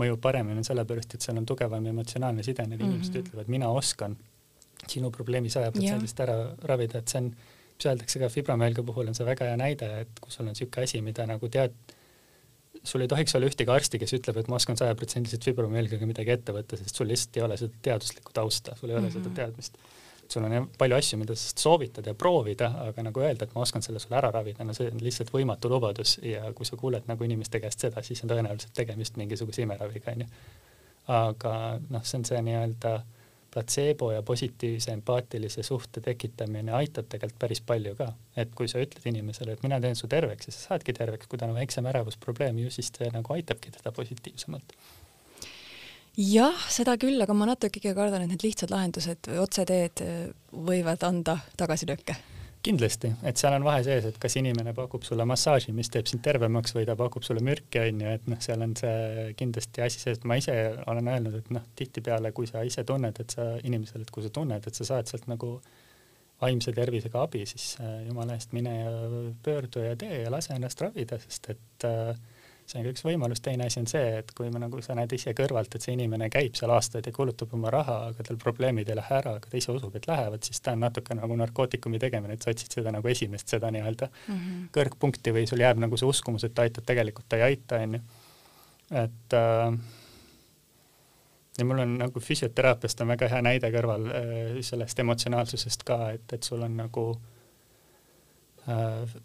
[0.00, 3.00] mõjub paremini sellepärast, et seal on tugevam emotsionaalne side, need mm -hmm.
[3.00, 4.16] inimesed ütlevad, mina oskan
[4.88, 6.36] sinu probleemi sajaprotsendiliselt ära
[6.70, 7.32] ravida, et see on,
[7.76, 10.84] mis öeldakse ka fibromüalgia puhul on see väga hea näide, et kui sul on niisugune
[10.84, 11.74] asi, mida nagu tead,
[12.84, 16.54] sul ei tohiks olla ühtegi arsti, kes ütleb, et ma oskan sajaprotsendiliselt fibromüalgiaga midagi ette
[16.54, 19.22] võtta, sest sul lihtsalt ei ole seda teaduslikku tausta, sul ei ole mm -hmm.
[19.22, 19.78] seda teadmist
[20.32, 23.82] sul on palju asju, mida sa soovitad ja proovida, aga nagu öelda, et ma oskan
[23.84, 27.24] selle sulle ära ravida, no see on lihtsalt võimatu lubadus ja kui sa kuuled nagu
[27.24, 30.28] inimeste käest seda, siis on tõenäoliselt tegemist mingisuguse imeraviga, onju.
[31.12, 31.54] aga
[31.90, 32.94] noh, see on see nii-öelda
[33.52, 39.06] platseebo ja positiivse empaatilise suhte tekitamine aitab tegelikult päris palju ka, et kui sa ütled
[39.12, 42.58] inimesele, et mina teen su terveks ja sa saadki terveks, kui tal on väiksem ärevusprobleem,
[42.64, 44.76] ju siis see nagu aitabki teda positiivsemalt
[46.16, 50.04] jah, seda küll, aga ma natuke kardan, et need lihtsad lahendused otseteed
[50.52, 52.16] võivad anda tagasilööke.
[52.62, 56.22] Kindlasti, et seal on vahe sees, et kas inimene pakub sulle massaaži, mis teeb sind
[56.22, 60.02] tervemaks või ta pakub sulle mürki, on ju, et noh, seal on see kindlasti asi
[60.02, 60.54] sees, et ma ise
[60.90, 64.30] olen öelnud, et noh, tihtipeale, kui sa ise tunned, et sa inimesele, et kui sa
[64.34, 65.56] tunned, et sa saad sealt nagu
[66.42, 68.92] vaimse tervisega abi, siis äh, jumala eest mine ja
[69.44, 72.14] pöördu ja tee ja lase ennast ravida, sest et äh,
[72.72, 75.12] see on ka üks võimalus, teine asi on see, et kui me nagu sa näed
[75.12, 78.88] ise kõrvalt, et see inimene käib seal aastaid ja kulutab oma raha, aga tal probleemid
[78.88, 82.00] ei lähe ära, aga ta ise usub, et lähevad, siis ta on natuke nagu narkootikumi
[82.02, 84.68] tegemine, et sa otsid seda nagu esimest, seda nii-öelda mm -hmm.
[84.76, 88.00] kõrgpunkti või sul jääb nagu see uskumus, et ta aitab, tegelikult ta ei aita, onju.
[89.04, 89.78] et äh,
[91.58, 96.32] ja mul on nagu füsioteraapiast on väga hea näide kõrval äh, sellest emotsionaalsusest ka, et,
[96.32, 97.04] et sul on nagu
[98.68, 99.20] äh,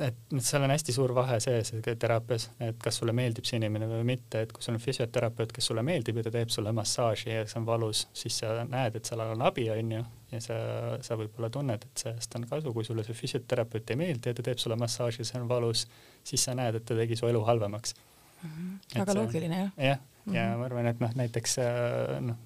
[0.00, 4.06] et seal on hästi suur vahe sees teraapias, et kas sulle meeldib see inimene või
[4.08, 7.44] mitte, et kui sul on füsioterapeut, kes sulle meeldib ja ta teeb sulle massaaži ja
[7.44, 10.02] see on valus, siis sa näed, et seal on abi, onju,
[10.32, 10.56] ja sa,
[11.04, 14.46] sa võib-olla tunned, et sellest on kasu, kui sulle see füsioterapeut ei meeldi ja ta
[14.48, 15.84] teeb sulle massaaži ja see on valus,
[16.24, 18.50] siis sa näed, et ta tegi su elu halvemaks mm.
[18.50, 18.98] -hmm.
[18.98, 19.70] väga loogiline jah.
[19.76, 20.58] jah, ja, mm -hmm.
[20.58, 22.36] ma arvan, et noh, näiteks äh, noh,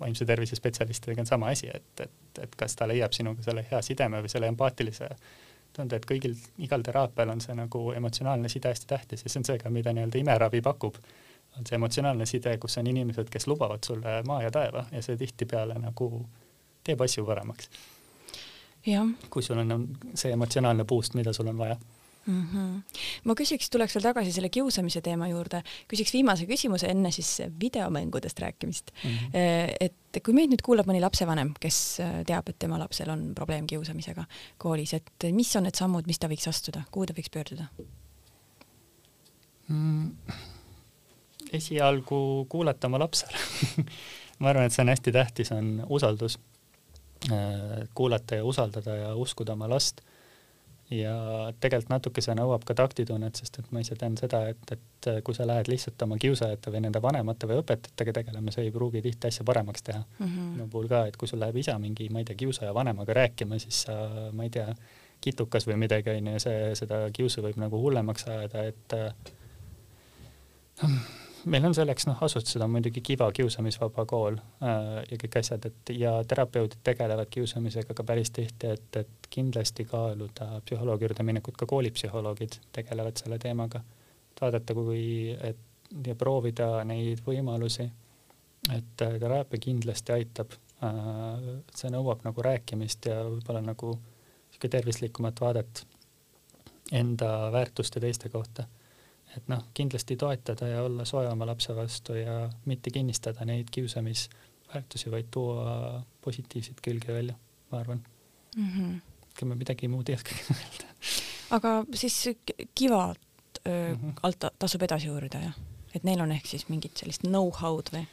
[0.00, 3.82] vaimse tervise spetsialistidega on sama asi, et, et, et kas ta leiab sinuga selle hea
[3.82, 5.08] sideme või selle empaatilise
[5.76, 9.48] tunda, et kõigil, igal teraapial on see nagu emotsionaalne side hästi tähtis ja see on
[9.48, 11.00] see ka, mida nii-öelda imeravi pakub.
[11.56, 15.16] on see emotsionaalne side, kus on inimesed, kes lubavad sulle maa ja taeva ja see
[15.16, 16.10] tihtipeale nagu
[16.84, 17.70] teeb asju paremaks.
[19.30, 21.76] kui sul on see emotsionaalne boost, mida sul on vaja
[22.26, 22.48] mm.
[22.52, 23.00] -hmm.
[23.24, 25.62] ma küsiks, tuleks veel tagasi selle kiusamise teema juurde,
[25.92, 29.10] küsiks viimase küsimuse enne siis videomängudest rääkimist mm.
[29.10, 29.76] -hmm.
[29.80, 33.66] et kui meid nüüd kuulab mõni lapsevanem, kes äh, teab, et tema lapsel on probleem
[33.66, 34.24] kiusamisega
[34.58, 37.68] koolis, et mis on need sammud, mis ta võiks astuda, kuhu ta võiks pöörduda
[39.68, 40.12] mm.?
[41.52, 43.38] esialgu kuulata oma lapsele
[44.38, 46.38] ma arvan, et see on hästi tähtis, on usaldus.
[47.32, 50.02] Äh, kuulata ja usaldada ja uskuda oma last
[50.90, 51.14] ja
[51.60, 55.34] tegelikult natuke see nõuab ka taktitunnet, sest et ma ise tean seda, et, et kui
[55.34, 59.30] sa lähed lihtsalt oma kiusajate või nende vanemate või õpetajatega tegelema, see ei pruugi tihti
[59.30, 60.26] asja paremaks teha mm.
[60.26, 60.52] -hmm.
[60.54, 63.58] minu puhul ka, et kui sul läheb isa mingi, ma ei tea, kiusaja vanemaga rääkima,
[63.58, 63.98] siis sa,
[64.32, 64.68] ma ei tea,
[65.20, 69.14] kitukas või midagi onju see, seda kiusu võib nagu hullemaks ajada, et äh,
[71.46, 74.80] meil on selleks noh, asutused on muidugi Kiva kiusamisvaba kool äh,
[75.10, 80.60] ja kõik asjad, et ja terapeudid tegelevad kiusamisega ka päris tihti, et, et kindlasti kaaluda
[80.66, 83.80] psühholoogi juurde minekut, ka koolipsühholoogid tegelevad selle teemaga.
[84.40, 87.90] vaadata, kui, et ja proovida neid võimalusi.
[88.74, 91.60] et äh, teraapia kindlasti aitab äh,.
[91.74, 93.98] see nõuab nagu rääkimist ja võib-olla nagu
[94.50, 95.86] sihuke tervislikumat vaadet
[96.92, 98.66] enda väärtuste teiste kohta
[99.36, 105.10] et noh, kindlasti toetada ja olla soe oma lapse vastu ja mitte kinnistada neid kiusamisväärtusi,
[105.10, 107.36] vaid tuua positiivseid külgi välja,
[107.70, 108.02] ma arvan
[108.56, 108.68] mm.
[108.68, 109.00] -hmm.
[109.36, 110.92] ega ma midagi muud ei oskagi öelda.
[111.50, 112.28] aga siis
[112.74, 113.18] Kivat
[113.66, 114.20] öö, mm -hmm.
[114.22, 115.58] alt tasub edasi uurida, jah?
[115.94, 118.06] et neil on ehk siis mingit sellist know-how'd või?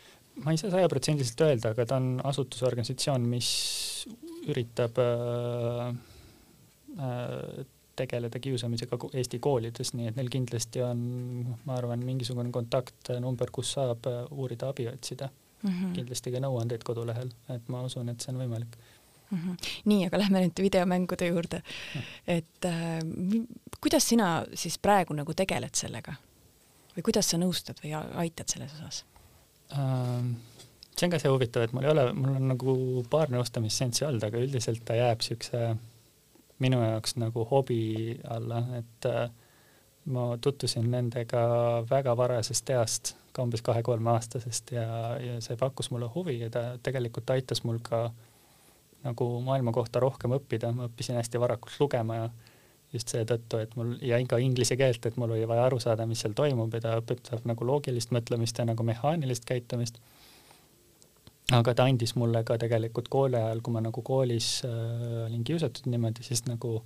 [0.43, 3.49] ma ei saa sajaprotsendiliselt öelda, aga ta on asutusorganisatsioon, mis
[4.49, 5.95] üritab äh,
[6.99, 7.65] äh,
[7.95, 11.03] tegeleda kiusamisega Eesti koolides, nii et neil kindlasti on,
[11.65, 15.69] ma arvan, mingisugune kontaktnumber, kus saab äh, uurida abi otsida mm.
[15.69, 15.93] -hmm.
[15.99, 19.39] kindlasti ka nõuandeid kodulehel, et ma usun, et see on võimalik mm.
[19.39, 19.71] -hmm.
[19.85, 21.61] nii, aga lähme nüüd videomängude juurde.
[22.27, 22.99] et äh,
[23.81, 26.15] kuidas sina siis praegu nagu tegeled sellega
[26.95, 27.93] või kuidas sa nõustad või
[28.25, 29.05] aitad selles osas
[29.77, 30.35] ähm,?
[30.97, 32.75] see on ka see huvitav, et mul ei ole, mul on nagu
[33.09, 35.75] paar nõustamisseanssi olnud, aga üldiselt ta jääb siukse
[36.64, 39.28] minu jaoks nagu hobi alla, et äh,
[40.05, 41.43] ma tutvusin nendega
[41.89, 44.88] väga varasest east, ka umbes kahe-kolmeaastasest ja,
[45.20, 48.05] ja see pakkus mulle huvi ja ta tegelikult aitas mul ka
[49.03, 52.28] nagu maailma kohta rohkem õppida, ma õppisin hästi varakult lugema ja
[52.93, 56.22] just seetõttu, et mul ja ka inglise keelt, et mul oli vaja aru saada, mis
[56.24, 59.97] seal toimub ja ta õpetab nagu loogilist mõtlemist ja nagu mehaanilist käitumist
[61.59, 65.89] aga ta andis mulle ka tegelikult kooli ajal, kui ma nagu koolis äh, olin kiusatud
[65.91, 66.79] niimoodi, siis nagu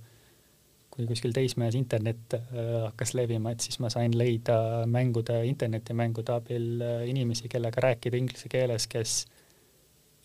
[0.92, 2.44] kui kuskil teismees internet äh,
[2.88, 8.50] hakkas levima, et siis ma sain leida mängude, internetimängude abil äh, inimesi, kellega rääkida inglise
[8.52, 9.18] keeles, kes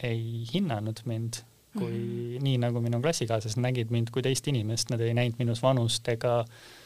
[0.03, 2.43] ei hinnanud mind kui mm -hmm.
[2.45, 6.39] nii nagu minu klassikaaslased nägid mind kui teist inimest, nad ei näinud minus vanust ega
[6.39, 6.82] äh,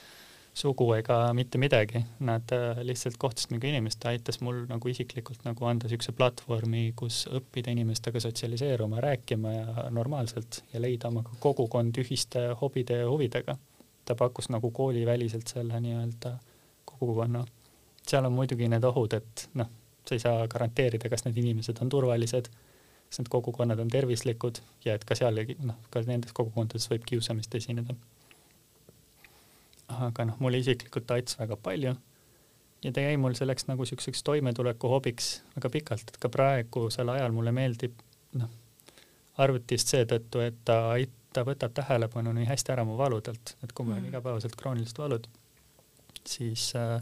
[0.57, 5.45] sugu ega mitte midagi, nad äh, lihtsalt kohtasid nagu inimest, ta aitas mul nagu isiklikult
[5.45, 12.01] nagu anda niisuguse platvormi, kus õppida inimestega sotsialiseeruma, rääkima ja normaalselt ja leida oma kogukond
[12.01, 13.57] ühiste hobide ja huvidega.
[14.07, 16.37] ta pakkus nagu kooliväliselt selle nii-öelda
[16.85, 17.45] kogukonna.
[18.07, 19.67] seal on muidugi need ohud, et noh,
[20.07, 22.47] sa ei saa garanteerida, kas need inimesed on turvalised,
[23.09, 27.55] kas need kogukonnad on tervislikud ja et ka seal, noh, ka nendes kogukondades võib kiusamist
[27.59, 27.93] esineda
[29.88, 31.95] aga noh, mulle isiklikult ta aitas väga palju.
[32.83, 37.33] Ja ta jäi mul selleks nagu siukseks toimetuleku hobiks väga pikalt, et ka praegusel ajal
[37.33, 37.95] mulle meeldib
[38.38, 38.51] noh,
[39.41, 40.77] arvutist seetõttu, et ta,
[41.33, 44.11] ta võtab tähelepanu nii hästi ära mu valudelt, et kui mul on mm.
[44.11, 45.25] igapäevaselt kroonilised valud,
[46.27, 46.99] siis äh,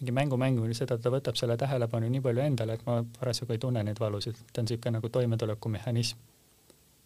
[0.00, 3.60] mingi mängu mängimine, seda ta võtab selle tähelepanu nii palju endale, et ma parasjagu ei
[3.60, 6.30] tunne neid valusid, ta on niisugune nagu toimetulekumehhanism.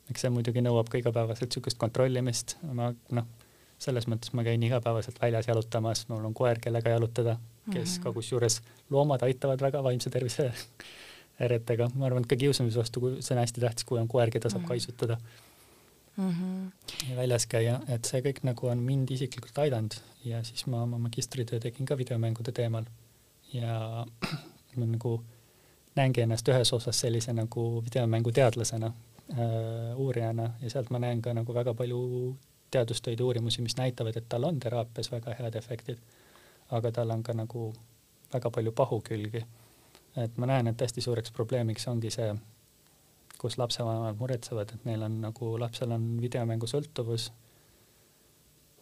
[0.08, 3.26] eks see muidugi nõuab ka igapäevaselt niisugust kontrollimist, ma noh
[3.78, 7.36] selles mõttes ma käin igapäevaselt väljas jalutamas, mul on koer, kellega jalutada,
[7.72, 8.02] kes mm -hmm.
[8.02, 8.60] ka kusjuures
[8.90, 10.52] loomad aitavad väga vaimse tervise
[11.40, 14.30] häiretega, ma arvan, et ka kiusamise vastu, kui see on hästi tähtis, kui on koer,
[14.30, 14.68] keda saab Mhm.
[14.68, 15.18] kaisutada
[16.16, 16.30] mm.
[16.30, 17.10] -hmm.
[17.10, 20.98] ja väljas käia, et see kõik nagu on mind isiklikult aidanud ja siis ma oma
[20.98, 22.84] magistritöö tegin ka videomängude teemal
[23.52, 24.06] ja
[24.76, 25.24] ma nagu
[25.96, 31.54] näengi ennast ühes osas sellise nagu videomänguteadlasena äh,, uurijana ja sealt ma näen ka nagu
[31.54, 32.36] väga palju
[32.70, 35.98] teadustöid ja uurimusi, mis näitavad, et tal on teraapias väga head efektid,
[36.70, 37.72] aga tal on ka nagu
[38.32, 39.44] väga palju pahukülgi.
[40.16, 42.32] et ma näen, et hästi suureks probleemiks ongi see,
[43.38, 47.28] kus lapsevanemad muretsevad, et neil on nagu, lapsel on videomängusõltuvus,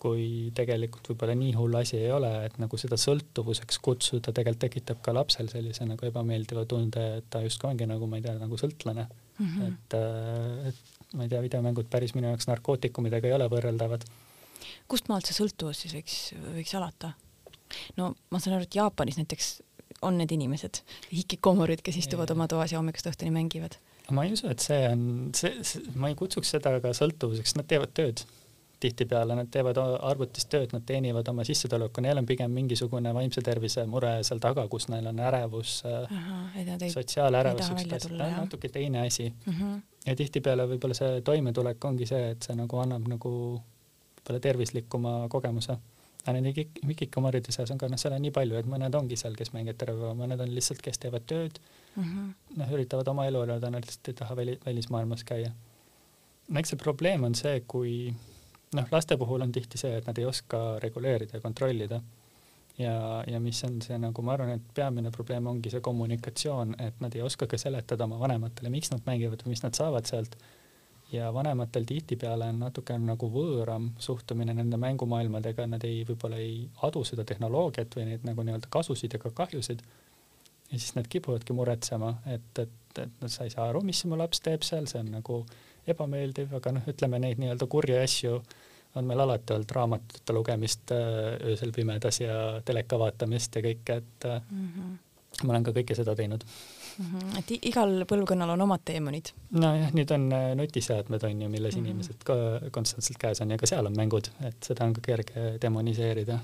[0.01, 5.03] kui tegelikult võib-olla nii hull asi ei ole, et nagu seda sõltuvuseks kutsuda tegelikult tekitab
[5.05, 8.61] ka lapsel sellise nagu ebameeldiva tunde, et ta justkui ongi nagu, ma ei tea, nagu
[8.61, 9.09] sõltlane
[9.39, 9.66] Mm -hmm.
[9.68, 10.74] et, äh, et
[11.17, 14.05] ma ei tea, videomängud päris minu jaoks narkootikumidega ei ole võrreldavad.
[14.89, 16.19] kust maalt see sõltuvus siis võiks,
[16.59, 17.14] võiks alata?
[17.97, 19.57] no ma saan aru, et Jaapanis näiteks
[20.05, 22.37] on need inimesed, hikikomorid, kes istuvad Jaa.
[22.37, 23.79] oma toas ja hommikust õhtuni mängivad.
[24.11, 27.69] ma ei usu, et see on, see, see, ma ei kutsuks seda ka sõltuvuseks, nad
[27.71, 28.23] teevad tööd.
[28.81, 33.87] Tihtipeale nad teevad arvutis tööd, nad teenivad oma sissetuleku, neil on pigem mingisugune vaimse tervise
[33.89, 38.37] mure seal taga, kus neil on ärevus, ei sotsiaalärevus, jah.
[38.37, 39.31] natuke teine asi.
[39.31, 39.53] mm.
[39.53, 39.81] -hmm.
[40.07, 45.79] ja tihtipeale võib-olla see toimetulek ongi see, et see nagu annab nagu võib-olla tervislikuma kogemuse.
[46.27, 46.53] aga nende
[46.89, 49.77] hikikomaride seas on ka, noh, seal on nii palju, et mõned ongi seal, kes mängivad
[49.79, 51.61] terve mõned on lihtsalt, kes teevad tööd,
[51.97, 52.57] Mm -hmm.
[52.57, 55.51] noh, üritavad oma elu elada, nad lihtsalt ei taha väli, välismaailmas käia.
[56.49, 58.14] no eks see probleem on see, kui
[58.75, 62.01] noh, laste puhul on tihti see, et nad ei oska reguleerida ja kontrollida.
[62.79, 67.01] ja, ja mis on see nagu, ma arvan, et peamine probleem ongi see kommunikatsioon, et
[67.01, 70.37] nad ei oska ka seletada oma vanematele, miks nad mängivad või mis nad saavad sealt.
[71.12, 77.05] ja vanematel tihtipeale on natuke nagu võõram suhtumine nende mängumaailmadega, nad ei, võib-olla ei adu
[77.05, 79.85] seda tehnoloogiat või neid nagu nii-öelda kasusid ega kahjusid
[80.73, 84.19] ja siis nad kipuvadki muretsema, et, et, et no sa ei saa aru, mis mu
[84.19, 85.45] laps teeb seal, see on nagu
[85.87, 88.41] ebameeldiv, aga noh, ütleme neid nii-öelda kurje asju
[88.97, 94.30] on meil alati olnud raamatute lugemist äh, öösel pimedas ja teleka vaatamist ja kõike, et
[94.51, 95.47] Mm -hmm.
[95.47, 96.45] ma olen ka kõike seda teinud.
[96.99, 97.39] Mm -hmm.
[97.39, 99.26] et igal põlvkonnal on omad teemonid.
[99.51, 101.82] nojah, nüüd on äh, nutiseadmed on ju, milles mm.
[101.82, 101.89] -hmm.
[101.89, 102.34] inimesed ka
[102.70, 106.39] konstantselt käes on ja ka seal on mängud, et seda on ka kerge demoniseerida,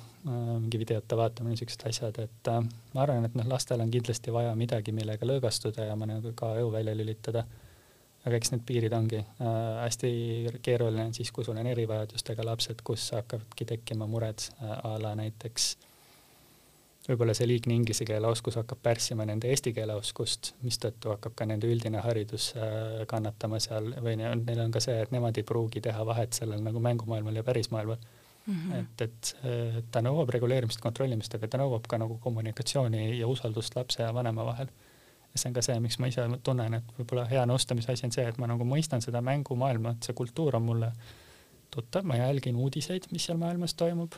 [0.60, 2.52] mingi videote vaatamine, siuksed asjad, et
[2.94, 6.72] ma arvan, et noh, lastel on kindlasti vaja midagi, millega lõõgastuda ja nagu ka aju
[6.72, 7.44] välja lülitada.
[8.22, 9.46] Aga eks need piirid ongi äh,
[9.82, 10.10] hästi
[10.62, 15.14] keeruline on siis, kui sul on erivajadustega lapsed, kus hakkavadki tekkima mured äh, a la
[15.18, 15.72] näiteks
[17.08, 21.46] võib-olla see liigne inglise keele oskus hakkab pärssima nende eesti keele oskust, mistõttu hakkab ka
[21.50, 25.46] nende üldine haridus äh, kannatama seal või ne- neil on ka see, et nemad ei
[25.46, 28.02] pruugi teha vahet sellel nagu mängumaailmal ja pärismaailmal
[28.46, 28.72] Mm mm.
[28.72, 28.76] -hmm.
[28.76, 33.76] et, et äh, ta nõuab reguleerimist, kontrollimist, aga ta nõuab ka nagu kommunikatsiooni ja usaldust
[33.76, 34.66] lapse ja vanema vahel.
[35.40, 38.24] See on ka see, miks ma ise tunnen, et võib-olla hea nõustamise asi on see,
[38.28, 40.92] et ma nagu mõistan seda mängumaailma, et see kultuur on mulle
[41.70, 44.12] tuttav, ma jälgin uudiseid, mis seal maailmas toimub.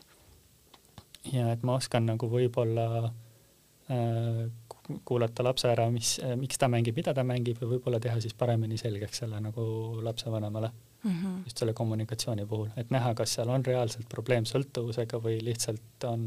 [1.33, 6.69] ja et ma oskan nagu võib-olla äh, ku- kuulata lapse ära, mis äh,, miks ta
[6.69, 10.73] mängib, mida ta mängib ja võib-olla teha siis paremini selgeks selle nagu lapsevanemale
[11.05, 11.45] Mm -hmm.
[11.45, 16.23] just selle kommunikatsiooni puhul, et näha, kas seal on reaalselt probleem sõltuvusega või lihtsalt on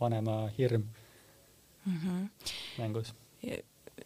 [0.00, 0.82] vanema hirm
[1.86, 2.28] Mm -hmm.
[2.78, 3.14] mängus.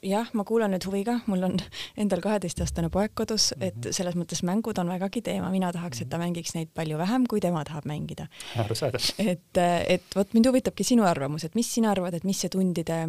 [0.03, 1.57] Jah, ma kuulan nüüd huviga, mul on
[2.01, 3.65] endal kaheteistaastane poeg kodus -hmm.
[3.67, 3.89] Mhm.
[3.89, 7.27] et selles mõttes mängud on vägagi teema, mina tahaks, et ta mängiks neid palju vähem,
[7.27, 8.27] kui tema tahab mängida.
[8.57, 9.01] arusaadav.
[9.19, 9.57] et,
[9.89, 13.09] et vot mind huvitabki sinu arvamus, et mis sina arvad, et mis see tundide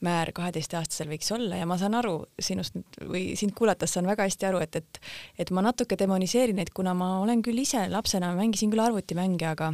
[0.00, 4.22] määr kaheteistaastasel võiks olla ja ma saan aru sinust nüüd või sind kuulates saan väga
[4.22, 5.00] hästi aru, et, et
[5.38, 9.72] et ma natuke demoniseerin neid, kuna ma olen küll ise lapsena, mängisin küll arvutimänge, aga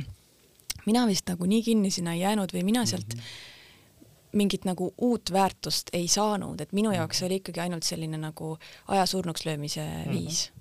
[0.87, 3.57] mina vist nagu nii kinni sinna ei jäänud või mina sealt mm -hmm
[4.39, 8.55] mingit nagu uut väärtust ei saanud, et minu jaoks oli ikkagi ainult selline nagu
[8.89, 9.99] aja surnuks löömise Mhm.
[9.99, 10.19] mm -hmm.
[10.19, 10.53] viis.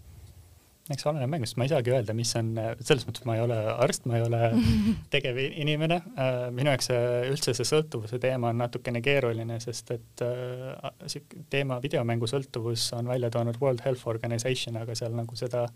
[0.90, 4.06] eks oleneb mängust, ma ei saagi öelda, mis on, selles mõttes ma ei ole arst,
[4.06, 4.38] ma ei ole
[5.14, 6.02] tegev inimene.
[6.52, 6.88] minu jaoks
[7.32, 13.08] üldse see sõltuvuse teema on natukene keeruline, sest et äh, see teema videomängu sõltuvus on
[13.08, 15.68] välja toonud World Health Organization, aga seal nagu seda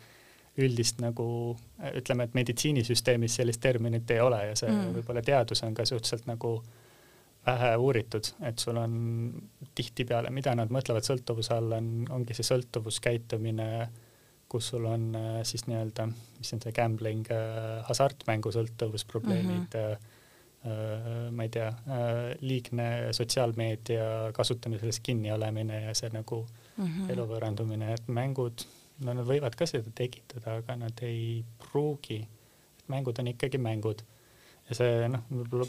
[0.57, 1.57] üldist nagu
[1.95, 4.95] ütleme, et meditsiinisüsteemis sellist terminit ei ole ja see mm.
[4.95, 6.63] võib-olla teadus on ka suhteliselt nagu
[7.45, 8.93] vähe uuritud, et sul on
[9.75, 13.67] tihtipeale, mida nad mõtlevad sõltuvuse all, on, ongi see sõltuvuskäitumine,
[14.51, 16.05] kus sul on äh, siis nii-öelda,
[16.39, 20.09] mis on see gambling äh,, hasartmängu sõltuvusprobleemid mm, -hmm.
[20.67, 26.43] äh, ma ei tea äh,, liigne sotsiaalmeedia kasutamises kinni olemine ja see nagu
[26.77, 27.11] mm -hmm.
[27.15, 28.67] elu võõrandumine, et mängud,
[29.05, 32.21] no nad võivad ka seda tekitada, aga nad ei pruugi,
[32.87, 34.03] mängud on ikkagi mängud
[34.69, 35.65] ja see noh, võib-olla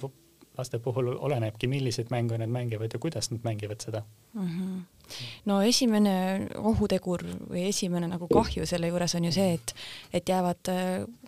[0.59, 4.03] laste puhul olenebki, milliseid mänge nad mängivad ja kuidas nad mängivad seda
[4.34, 4.48] mm.
[4.48, 4.80] -hmm.
[5.44, 9.74] no esimene ohutegur või esimene nagu kahju selle juures on ju see, et,
[10.12, 10.72] et jäävad,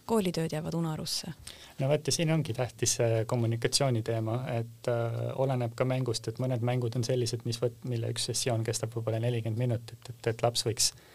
[0.05, 1.33] koolitööd jäävad unarusse.
[1.79, 6.39] no vot ja siin ongi tähtis see kommunikatsiooni teema, et äh, oleneb ka mängust, et
[6.39, 10.67] mõned mängud on sellised, mis mille üks sessioon kestab võib-olla nelikümmend minutit, et, et laps
[10.67, 11.14] võiks äh,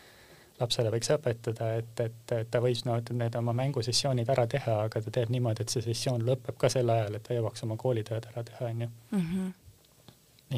[0.59, 5.01] lapsele võiks õpetada, et, et, et ta võis no, need oma mängusessioonid ära teha, aga
[5.05, 8.29] ta teeb niimoodi, et see sessioon lõpeb ka sel ajal, et ta jõuaks oma koolitööd
[8.33, 8.91] ära teha, onju.
[9.15, 9.49] Mhm.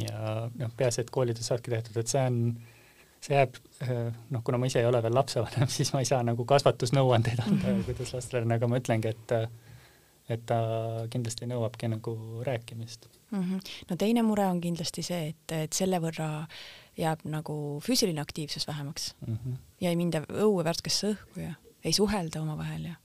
[0.01, 2.37] ja noh, peaasi, et koolitöö saabki tehtud, et see on,
[3.21, 3.57] see jääb,
[4.31, 7.57] noh, kuna ma ise ei ole veel lapsevanem, siis ma ei saa nagu kasvatusnõuandeid anda
[7.57, 7.89] mm, -hmm.
[7.89, 9.37] kuidas lastele, aga ma ütlengi, et
[10.31, 10.57] et ta
[11.11, 12.13] kindlasti nõuabki nagu
[12.47, 13.41] rääkimist mm.
[13.41, 13.71] -hmm.
[13.89, 16.45] no teine mure on kindlasti see, et, et selle võrra
[16.97, 19.55] jääb nagu füüsiline aktiivsus vähemaks mm -hmm.
[19.81, 22.95] ja ei minda õue värskesse õhku ja ei suhelda omavahel ja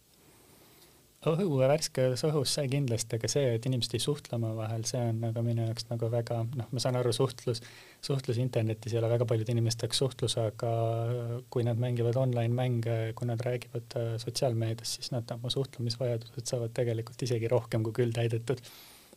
[1.27, 5.43] õue värskes õhus see kindlasti, aga see, et inimesed ei suhtle omavahel, see on nagu
[5.43, 7.63] minu jaoks nagu väga noh, ma saan aru, suhtlus,
[8.05, 10.73] suhtlus internetis ei ole väga paljude inimeste jaoks suhtlus, aga
[11.51, 16.75] kui nad mängivad online mänge, kui nad räägivad äh, sotsiaalmeedias, siis nad oma suhtlemisvajadused saavad
[16.77, 18.63] tegelikult isegi rohkem kui küll täidetud.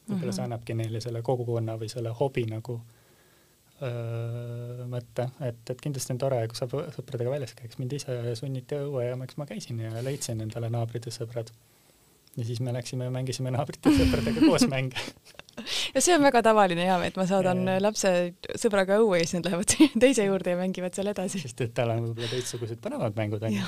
[0.10, 0.36] võib-olla mm -hmm.
[0.36, 2.82] see annabki neile selle kogukonna või selle hobi nagu
[3.86, 8.80] öö, mõtte, et, et kindlasti on tore, kui saab sõpradega väljas käiks, mind ise sunniti
[8.80, 11.52] õue ja eks ma käisin ja leidsin endale naabrid ja sõbrad
[12.38, 15.02] ja siis me läksime ja mängisime naabrite sõpradega koos mänge
[15.96, 17.78] ja see on väga tavaline ja, et ma saadan ja.
[17.84, 18.12] lapse
[18.62, 19.76] sõbraga õue ja siis nad lähevad
[20.06, 21.42] teise juurde ja mängivad seal edasi.
[21.44, 23.66] sest et tal on võib-olla teistsugused põnevad mängud onju.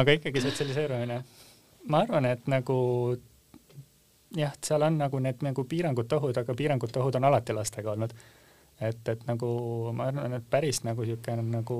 [0.00, 1.20] aga ikkagi sotsialiseerumine,
[1.90, 2.78] ma arvan, et nagu
[4.36, 8.14] jah, seal on nagu need nagu piirangute ohud, aga piirangute ohud on alati lastega olnud.
[8.80, 9.48] Et, et nagu
[9.94, 11.78] ma arvan, et päris nagu niisugune nagu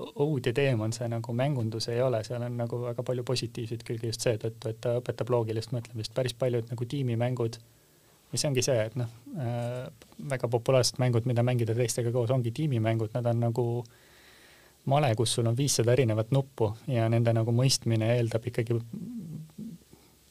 [0.00, 4.10] õud ja teemant see nagu mängundus ei ole, seal on nagu väga palju positiivseid külgi
[4.10, 7.58] just seetõttu, et ta õpetab loogilist mõtlemist, päris paljud nagu tiimimängud,
[8.32, 9.90] mis ongi see, et noh äh,,
[10.30, 13.66] väga populaarsed mängud, mida mängida teistega koos, ongi tiimimängud, nad on nagu
[14.90, 18.78] male, kus sul on viissada erinevat nuppu ja nende nagu mõistmine eeldab ikkagi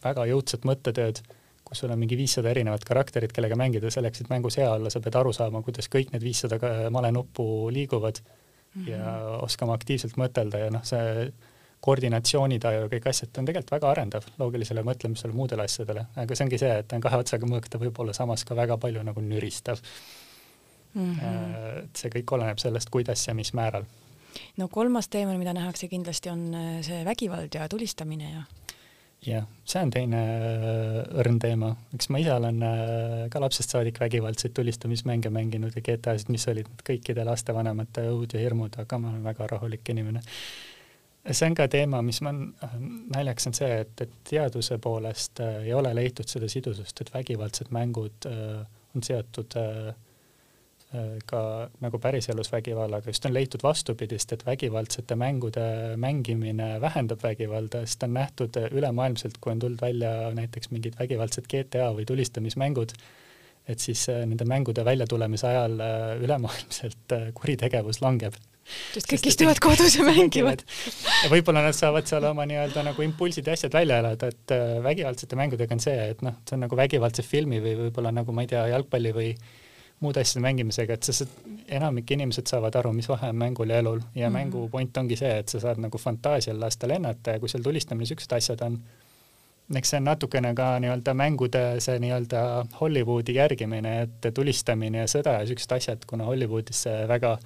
[0.03, 1.21] väga jõudsat mõttetööd,
[1.69, 5.01] kus sul on mingi viissada erinevat karakterit, kellega mängida, selleks, et mängus hea olla, sa
[5.05, 6.57] pead aru saama, kuidas kõik need viissada
[6.93, 8.89] male nuppu liiguvad mm -hmm.
[8.89, 11.29] ja oskama aktiivselt mõtelda ja noh, see
[11.79, 16.45] koordinatsioonitaju ja kõik asjad, ta on tegelikult väga arendav loogilisele mõtlemisele, muudele asjadele, aga see
[16.45, 19.03] ongi see, et ta on kahe otsaga mõõk, ta võib olla samas ka väga palju
[19.03, 19.79] nagu nüristav
[20.93, 21.15] mm.
[21.15, 21.83] -hmm.
[21.83, 23.85] et see kõik oleneb sellest, kuidas ja mis määral.
[24.57, 28.43] no kolmas teema, mida nähakse kindlasti, on äh, see vägivald ja tulistamine ja
[29.25, 33.99] jah, see on teine äh, õrn teema, eks ma ise olen äh, ka lapsest saadik
[33.99, 39.23] vägivaldseid tulistamismänge mänginud ja GTA-sid, mis olid kõikide lastevanemate õud ja hirmud, aga ma olen
[39.27, 40.23] väga rahulik inimene.
[41.29, 42.75] see on ka teema, mis man, äh,
[43.15, 48.29] naljakas on see, et, et teaduse poolest ei ole leitud seda sidusust, et vägivaldsed mängud
[48.29, 49.93] on seotud Äh,
[51.29, 55.65] ka nagu päriselus vägivallaga, just on leitud vastupidist, et vägivaldsete mängude
[56.01, 61.91] mängimine vähendab vägivalda, sest on nähtud ülemaailmselt, kui on tulnud välja näiteks mingid vägivaldsed GTA
[61.93, 62.95] või tulistamismängud,
[63.69, 68.41] et siis äh, nende mängude väljatulemise ajal äh, ülemaailmselt kuritegevus langeb.
[68.89, 70.65] Sest kõik istuvad kodus ja mängivad.
[71.23, 75.37] ja võib-olla nad saavad seal oma nii-öelda nagu impulsid ja asjad välja elada, et vägivaldsete
[75.37, 78.55] mängudega on see, et noh, see on nagu vägivaldse filmi või võib-olla nagu ma ei
[78.57, 79.33] tea, jalgpalli või
[79.99, 81.25] muude asjade mängimisega, et sa,
[81.75, 84.37] enamik inimesed saavad aru, mis vahe on mängul ja elul ja mm -hmm.
[84.37, 88.05] mängu point ongi see, et sa saad nagu fantaasial lasta lennata ja kui seal tulistamine,
[88.05, 88.79] siuksed asjad on,
[89.75, 95.39] eks see on natukene ka nii-öelda mängude see nii-öelda Hollywoodi järgimine, et tulistamine ja sõda
[95.39, 97.37] ja siuksed asjad, kuna Hollywoodis see väga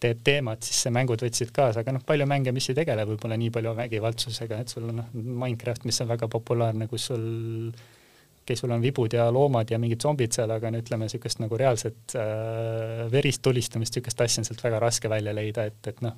[0.00, 3.38] teeb teemat, siis see mängud võtsid kaasa, aga noh, palju mänge, mis ei tegele võib-olla
[3.40, 7.24] nii palju vägivaldsusega, et sul on noh, Minecraft, mis on väga populaarne, kus sul
[8.44, 11.40] okei okay,, sul on vibud ja loomad ja mingid zombid seal, aga no ütleme, niisugust
[11.40, 16.02] nagu reaalset äh, verist tulistamist, niisugust asja on sealt väga raske välja leida, et, et
[16.04, 16.16] noh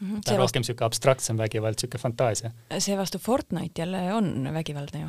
[0.00, 2.50] -hmm,, ta on rohkem niisugune abstraktsem vägivald, niisugune fantaasia.
[2.78, 5.08] seevastu Fortnite jälle on vägivaldne ju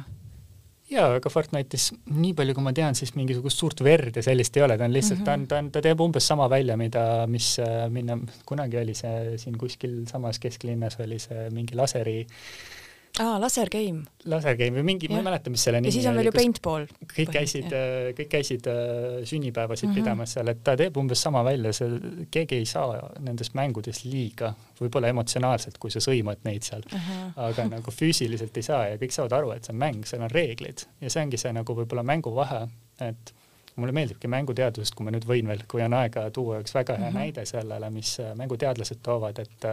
[0.96, 4.64] jaa, aga Fortnite'is nii palju, kui ma tean, siis mingisugust suurt verd ja sellist ei
[4.64, 5.26] ole, ta on lihtsalt mm, -hmm.
[5.26, 8.94] ta on, ta on, ta teeb umbes sama välja, mida, mis äh, minna, kunagi oli
[8.94, 12.85] see siin kuskil samas kesklinnas oli see mingi laseri äh,
[13.20, 14.04] aa, laser game.
[14.30, 15.94] laser game või mingi, ma ei mäleta, mis selle nimi oli.
[15.94, 16.88] ja siis on veel ju paintball.
[17.12, 20.02] kõik käisid, äh, kõik käisid äh, sünnipäevasid mm -hmm.
[20.04, 22.00] pidamas seal, et ta teeb umbes sama välja, see,
[22.32, 27.32] keegi ei saa nendest mängudest liiga, võib-olla emotsionaalselt, kui sa sõimad neid seal uh, -huh.
[27.50, 30.32] aga nagu füüsiliselt ei saa ja kõik saavad aru, et see on mäng, seal on
[30.32, 32.68] reeglid ja see ongi see nagu võib-olla mängu vahe,
[33.00, 33.34] et
[33.76, 37.10] mulle meeldibki mänguteadusest, kui ma nüüd võin veel, kui on aega tuua üks väga hea
[37.10, 37.16] mhm.
[37.16, 37.20] -huh.
[37.20, 39.66] näide sellele, mis äh, mänguteadlased toovad, et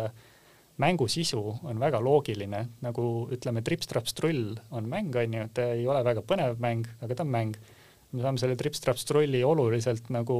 [0.80, 3.04] mängu sisu on väga loogiline, nagu
[3.34, 7.32] ütleme, trips-traps-trull on mäng, on ju, ta ei ole väga põnev mäng, aga ta on
[7.32, 7.56] mäng.
[8.12, 10.34] me saame selle trips-traps-trulli oluliselt nagu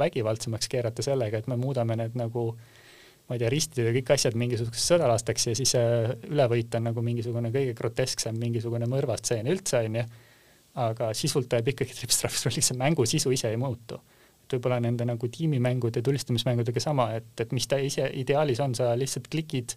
[0.00, 2.54] vägivaldsemaks keerata sellega, et me muudame need nagu
[3.28, 5.74] ma ei tea, ristida kõik asjad mingisuguseks sõdalasteks ja siis
[6.30, 10.06] ülevõit on nagu mingisugune kõige grotesksem mingisugune mõrvastseen üldse, onju.
[10.80, 14.00] aga sisult jääb ikkagi trips-traps-trulliks, see mängu sisu ise ei muutu
[14.50, 18.90] et võib-olla nende nagu tiimimängude, tulistamismängudega sama, et, et mis ta ise ideaalis on, sa
[18.98, 19.76] lihtsalt klikid,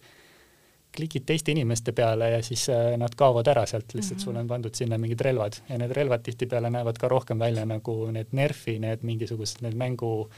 [0.94, 4.26] klikid teiste inimeste peale ja siis äh, nad kaovad ära sealt, lihtsalt mm -hmm.
[4.26, 5.62] sulle on pandud sinna mingid relvad.
[5.70, 10.30] Ja need relvad tihtipeale näevad ka rohkem välja nagu need Nerfi, need mingisugused, need mängu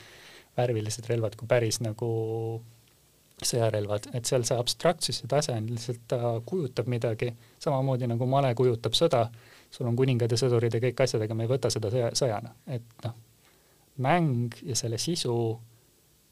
[0.58, 2.62] värvilised relvad, kui päris nagu
[3.44, 8.96] sõjarelvad, et seal see abstraktsuse tase on lihtsalt, ta kujutab midagi, samamoodi nagu male kujutab
[8.96, 9.26] sõda,
[9.72, 12.54] sul on kuningad ja sõdurid ja kõik asjad, aga me ei võta seda sõja, sõjana,
[12.72, 13.18] et noh,
[13.98, 15.36] mäng ja selle sisu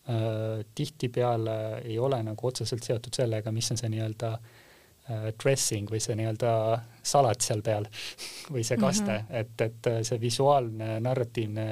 [0.10, 6.02] äh, tihtipeale ei ole nagu otseselt seotud sellega, mis on see nii-öelda äh, dressing või
[6.04, 6.56] see nii-öelda
[7.04, 7.88] salat seal peal
[8.54, 9.40] või see kaste mm, -hmm.
[9.44, 11.68] et, et äh, see visuaalne narratiivne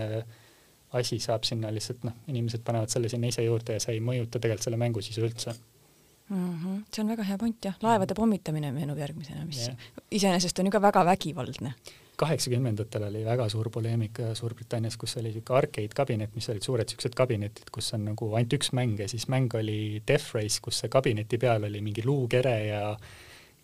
[0.99, 4.39] asi saab sinna lihtsalt noh, inimesed panevad selle sinna ise juurde ja see ei mõjuta
[4.39, 6.59] tegelikult selle mängu sisu üldse mm.
[6.59, 6.83] -hmm.
[6.93, 9.91] see on väga hea point jah, laevade pommitamine meenub järgmisena, mis yeah.
[10.11, 11.73] iseenesest on ju ka väga vägivaldne
[12.21, 17.17] kaheksakümnendatel oli väga suur poleemika Suurbritannias, kus oli niisugune arcade kabinet, mis olid suured niisugused
[17.17, 20.93] kabinetid, kus on nagu ainult üks mäng ja siis mäng oli Death Race, kus see
[20.93, 22.85] kabineti peal oli mingi luukere ja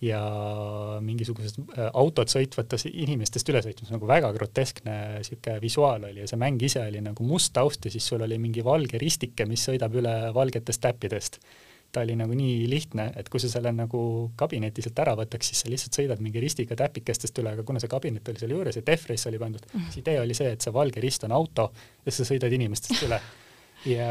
[0.01, 0.19] ja
[1.01, 6.37] mingisugused äh, autod sõitvates inimestest üle sõitmas, nagu väga groteskne niisugune visuaal oli ja see
[6.37, 9.97] mäng ise oli nagu must taust ja siis sul oli mingi valge ristike, mis sõidab
[9.97, 11.41] üle valgetest täppidest
[11.91, 14.01] ta oli nagu nii lihtne, et kui sa selle nagu
[14.39, 17.91] kabineti sealt ära võtaks, siis sa lihtsalt sõidad mingi ristiga täpikestest üle, aga kuna see
[17.91, 19.91] kabinet oli seal juures ja Defrace oli pandud -hmm.
[19.91, 21.71] siis idee oli see, et see valge rist on auto
[22.05, 23.19] ja sa sõidad inimestest üle.
[23.85, 24.09] ja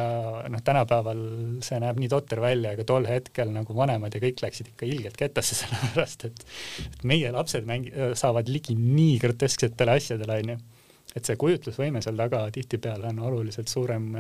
[0.48, 1.20] noh, tänapäeval
[1.60, 5.16] see näeb nii totter välja, aga tol hetkel nagu vanemad ja kõik läksid ikka ilgelt
[5.16, 6.46] kettasse, sellepärast et,
[6.86, 10.58] et meie lapsed mängi-, saavad ligi nii grotesksetele asjadele, onju
[11.16, 14.14] et see kujutlusvõime seal taga tihtipeale on oluliselt suurem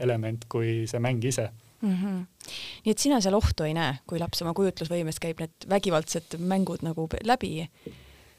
[0.00, 1.50] element kui see mäng ise
[1.82, 1.96] mm.
[1.96, 2.52] -hmm.
[2.84, 6.86] nii et sina seal ohtu ei näe, kui laps oma kujutlusvõimes käib need vägivaldsed mängud
[6.86, 7.68] nagu läbi?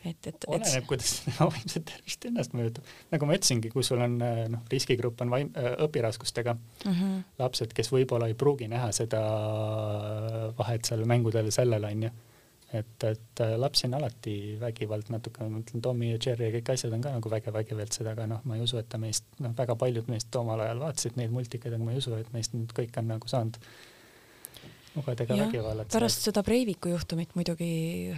[0.03, 2.83] et, et, et oleneb, kuidas vaimset tervist ennast mõjutab.
[3.13, 7.23] nagu ma ütlesingi, kui sul on noh, riskigrupp on vaim-, äh, õpiraskustega mm -hmm.
[7.39, 9.23] lapsed, kes võib-olla ei pruugi näha seda
[10.57, 12.11] vahet seal mängudel sellel onju
[12.73, 16.73] et, et äh, lapsi on alati vägivald natuke, ma mõtlen Tommy ja Jerry ja kõik
[16.73, 19.53] asjad on ka nagu väge vägivaldsed, aga noh, ma ei usu, et ta meist, noh,
[19.57, 22.73] väga paljud meist omal ajal vaatasid neid multikaid, aga ma ei usu, et meist nüüd
[22.75, 23.59] kõik on nagu saanud
[24.95, 25.89] lugeda vägivallat.
[25.93, 27.69] pärast seda Breiviku juhtumit muidugi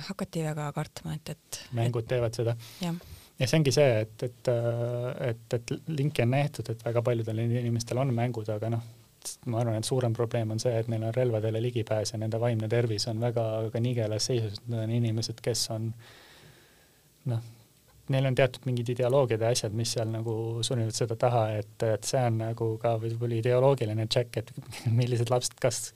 [0.09, 2.09] hakati väga kartma, et, et mängud et...
[2.15, 2.55] teevad seda.
[2.83, 4.51] ja see ongi see, et, et,
[5.29, 8.87] et, et linki on näidatud, et väga paljudel inimestel on mängud, aga noh,
[9.45, 12.69] ma arvan, et suurem probleem on see, et neil on relvadele ligipääs ja nende vaimne
[12.71, 15.91] tervis on väga, väga nigelas seisus, need on inimesed, kes on
[17.31, 17.47] noh,
[18.13, 22.07] neil on teatud mingid ideoloogiad ja asjad, mis seal nagu sunnivad seda taha, et, et
[22.07, 24.53] see on nagu ka võib-olla ideoloogiline check, et
[25.01, 25.89] millised lapsed, kas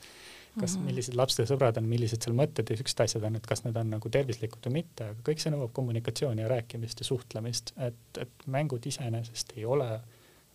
[0.58, 0.86] kas mm -hmm.
[0.86, 3.90] millised laste sõbrad on, millised seal mõtted ja siuksed asjad on, et kas need on
[3.94, 8.46] nagu tervislikud või mitte, aga kõik see nõuab kommunikatsiooni ja rääkimist ja suhtlemist, et, et
[8.46, 10.00] mängud iseenesest ei ole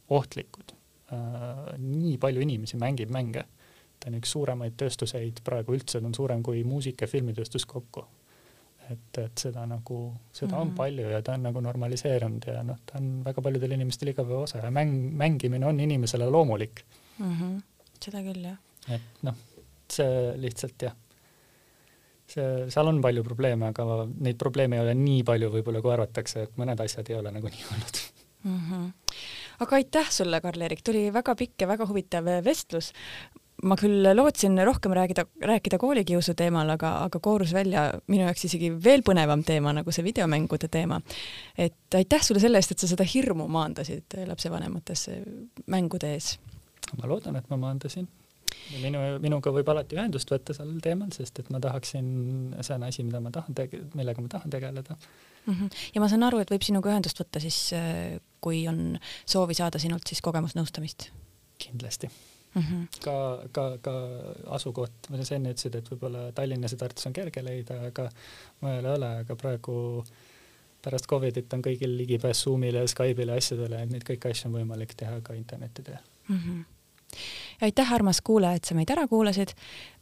[0.09, 0.76] ohtlikud
[1.12, 3.45] nii palju inimesi mängib mänge.
[3.99, 8.06] ta on üks suuremaid tööstuseid praegu üldse, ta on suurem kui muusika- ja filmitööstus kokku.
[8.89, 10.62] et, et seda nagu, seda mm -hmm.
[10.62, 10.76] on mhm.
[10.76, 14.58] palju ja ta on nagu normaliseerunud ja noh, ta on väga paljudel inimestel igapäeva osa
[14.58, 16.86] ja mäng, mängimine on inimesele loomulik
[17.20, 17.34] mm.
[17.39, 17.62] -hmm.
[18.06, 18.58] seda küll, jah.
[18.89, 19.36] et noh,
[19.89, 20.95] see lihtsalt jah
[22.28, 26.43] see, seal on palju probleeme, aga neid probleeme ei ole nii palju võib-olla, kui arvatakse,
[26.43, 27.99] et mõned asjad ei ole nagu nii hullud
[28.43, 28.62] mm.
[28.70, 28.91] -hmm
[29.60, 32.93] aga aitäh sulle, Karl-Erik, tuli väga pikk ja väga huvitav vestlus.
[33.64, 38.70] ma küll lootsin rohkem rääkida, rääkida koolikiusu teemal, aga, aga koorus välja minu jaoks isegi
[38.84, 41.01] veel põnevam teema, nagu see videomängude teema.
[41.58, 45.10] et aitäh sulle selle eest, et sa seda hirmu maandasid lapsevanemates
[45.68, 46.38] mängude ees.
[47.01, 48.08] ma loodan, et ma maandasin
[48.82, 52.08] minu, minuga võib alati ühendust võtta sellel teemal, sest et ma tahaksin,
[52.62, 55.53] see on asi, mida ma tahan tege-, millega ma tahan tegeleda mm.
[55.53, 55.82] -hmm.
[55.95, 57.60] ja ma saan aru, et võib sinuga ühendust võtta siis,
[58.41, 61.10] kui on soovi saada sinult siis kogemusnõustamist?
[61.62, 62.10] kindlasti
[62.56, 62.62] mm.
[62.62, 62.88] -hmm.
[63.03, 63.16] ka,
[63.51, 63.95] ka, ka
[64.58, 68.10] asukoht, sa enne ütlesid, et võib-olla Tallinnas ja Tartus on kerge leida, aga
[68.62, 70.06] mujal ei ole, aga praegu
[70.86, 74.60] pärast Covidit on kõigil ligipääs Zoomile ja Skype'ile ja asjadele, et neid kõiki asju on
[74.60, 76.39] võimalik teha ka interneti teel mm.
[76.39, 76.64] -hmm
[77.61, 79.53] aitäh, armas kuulaja, et sa meid ära kuulasid.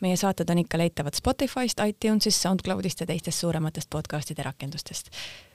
[0.02, 5.10] meie saated on ikka leitavad Spotify'st, iTunes'ist, SoundCloud'ist ja teistest suurematest podcast'ide rakendustest.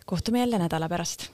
[0.07, 1.31] kohtume jälle nädala pärast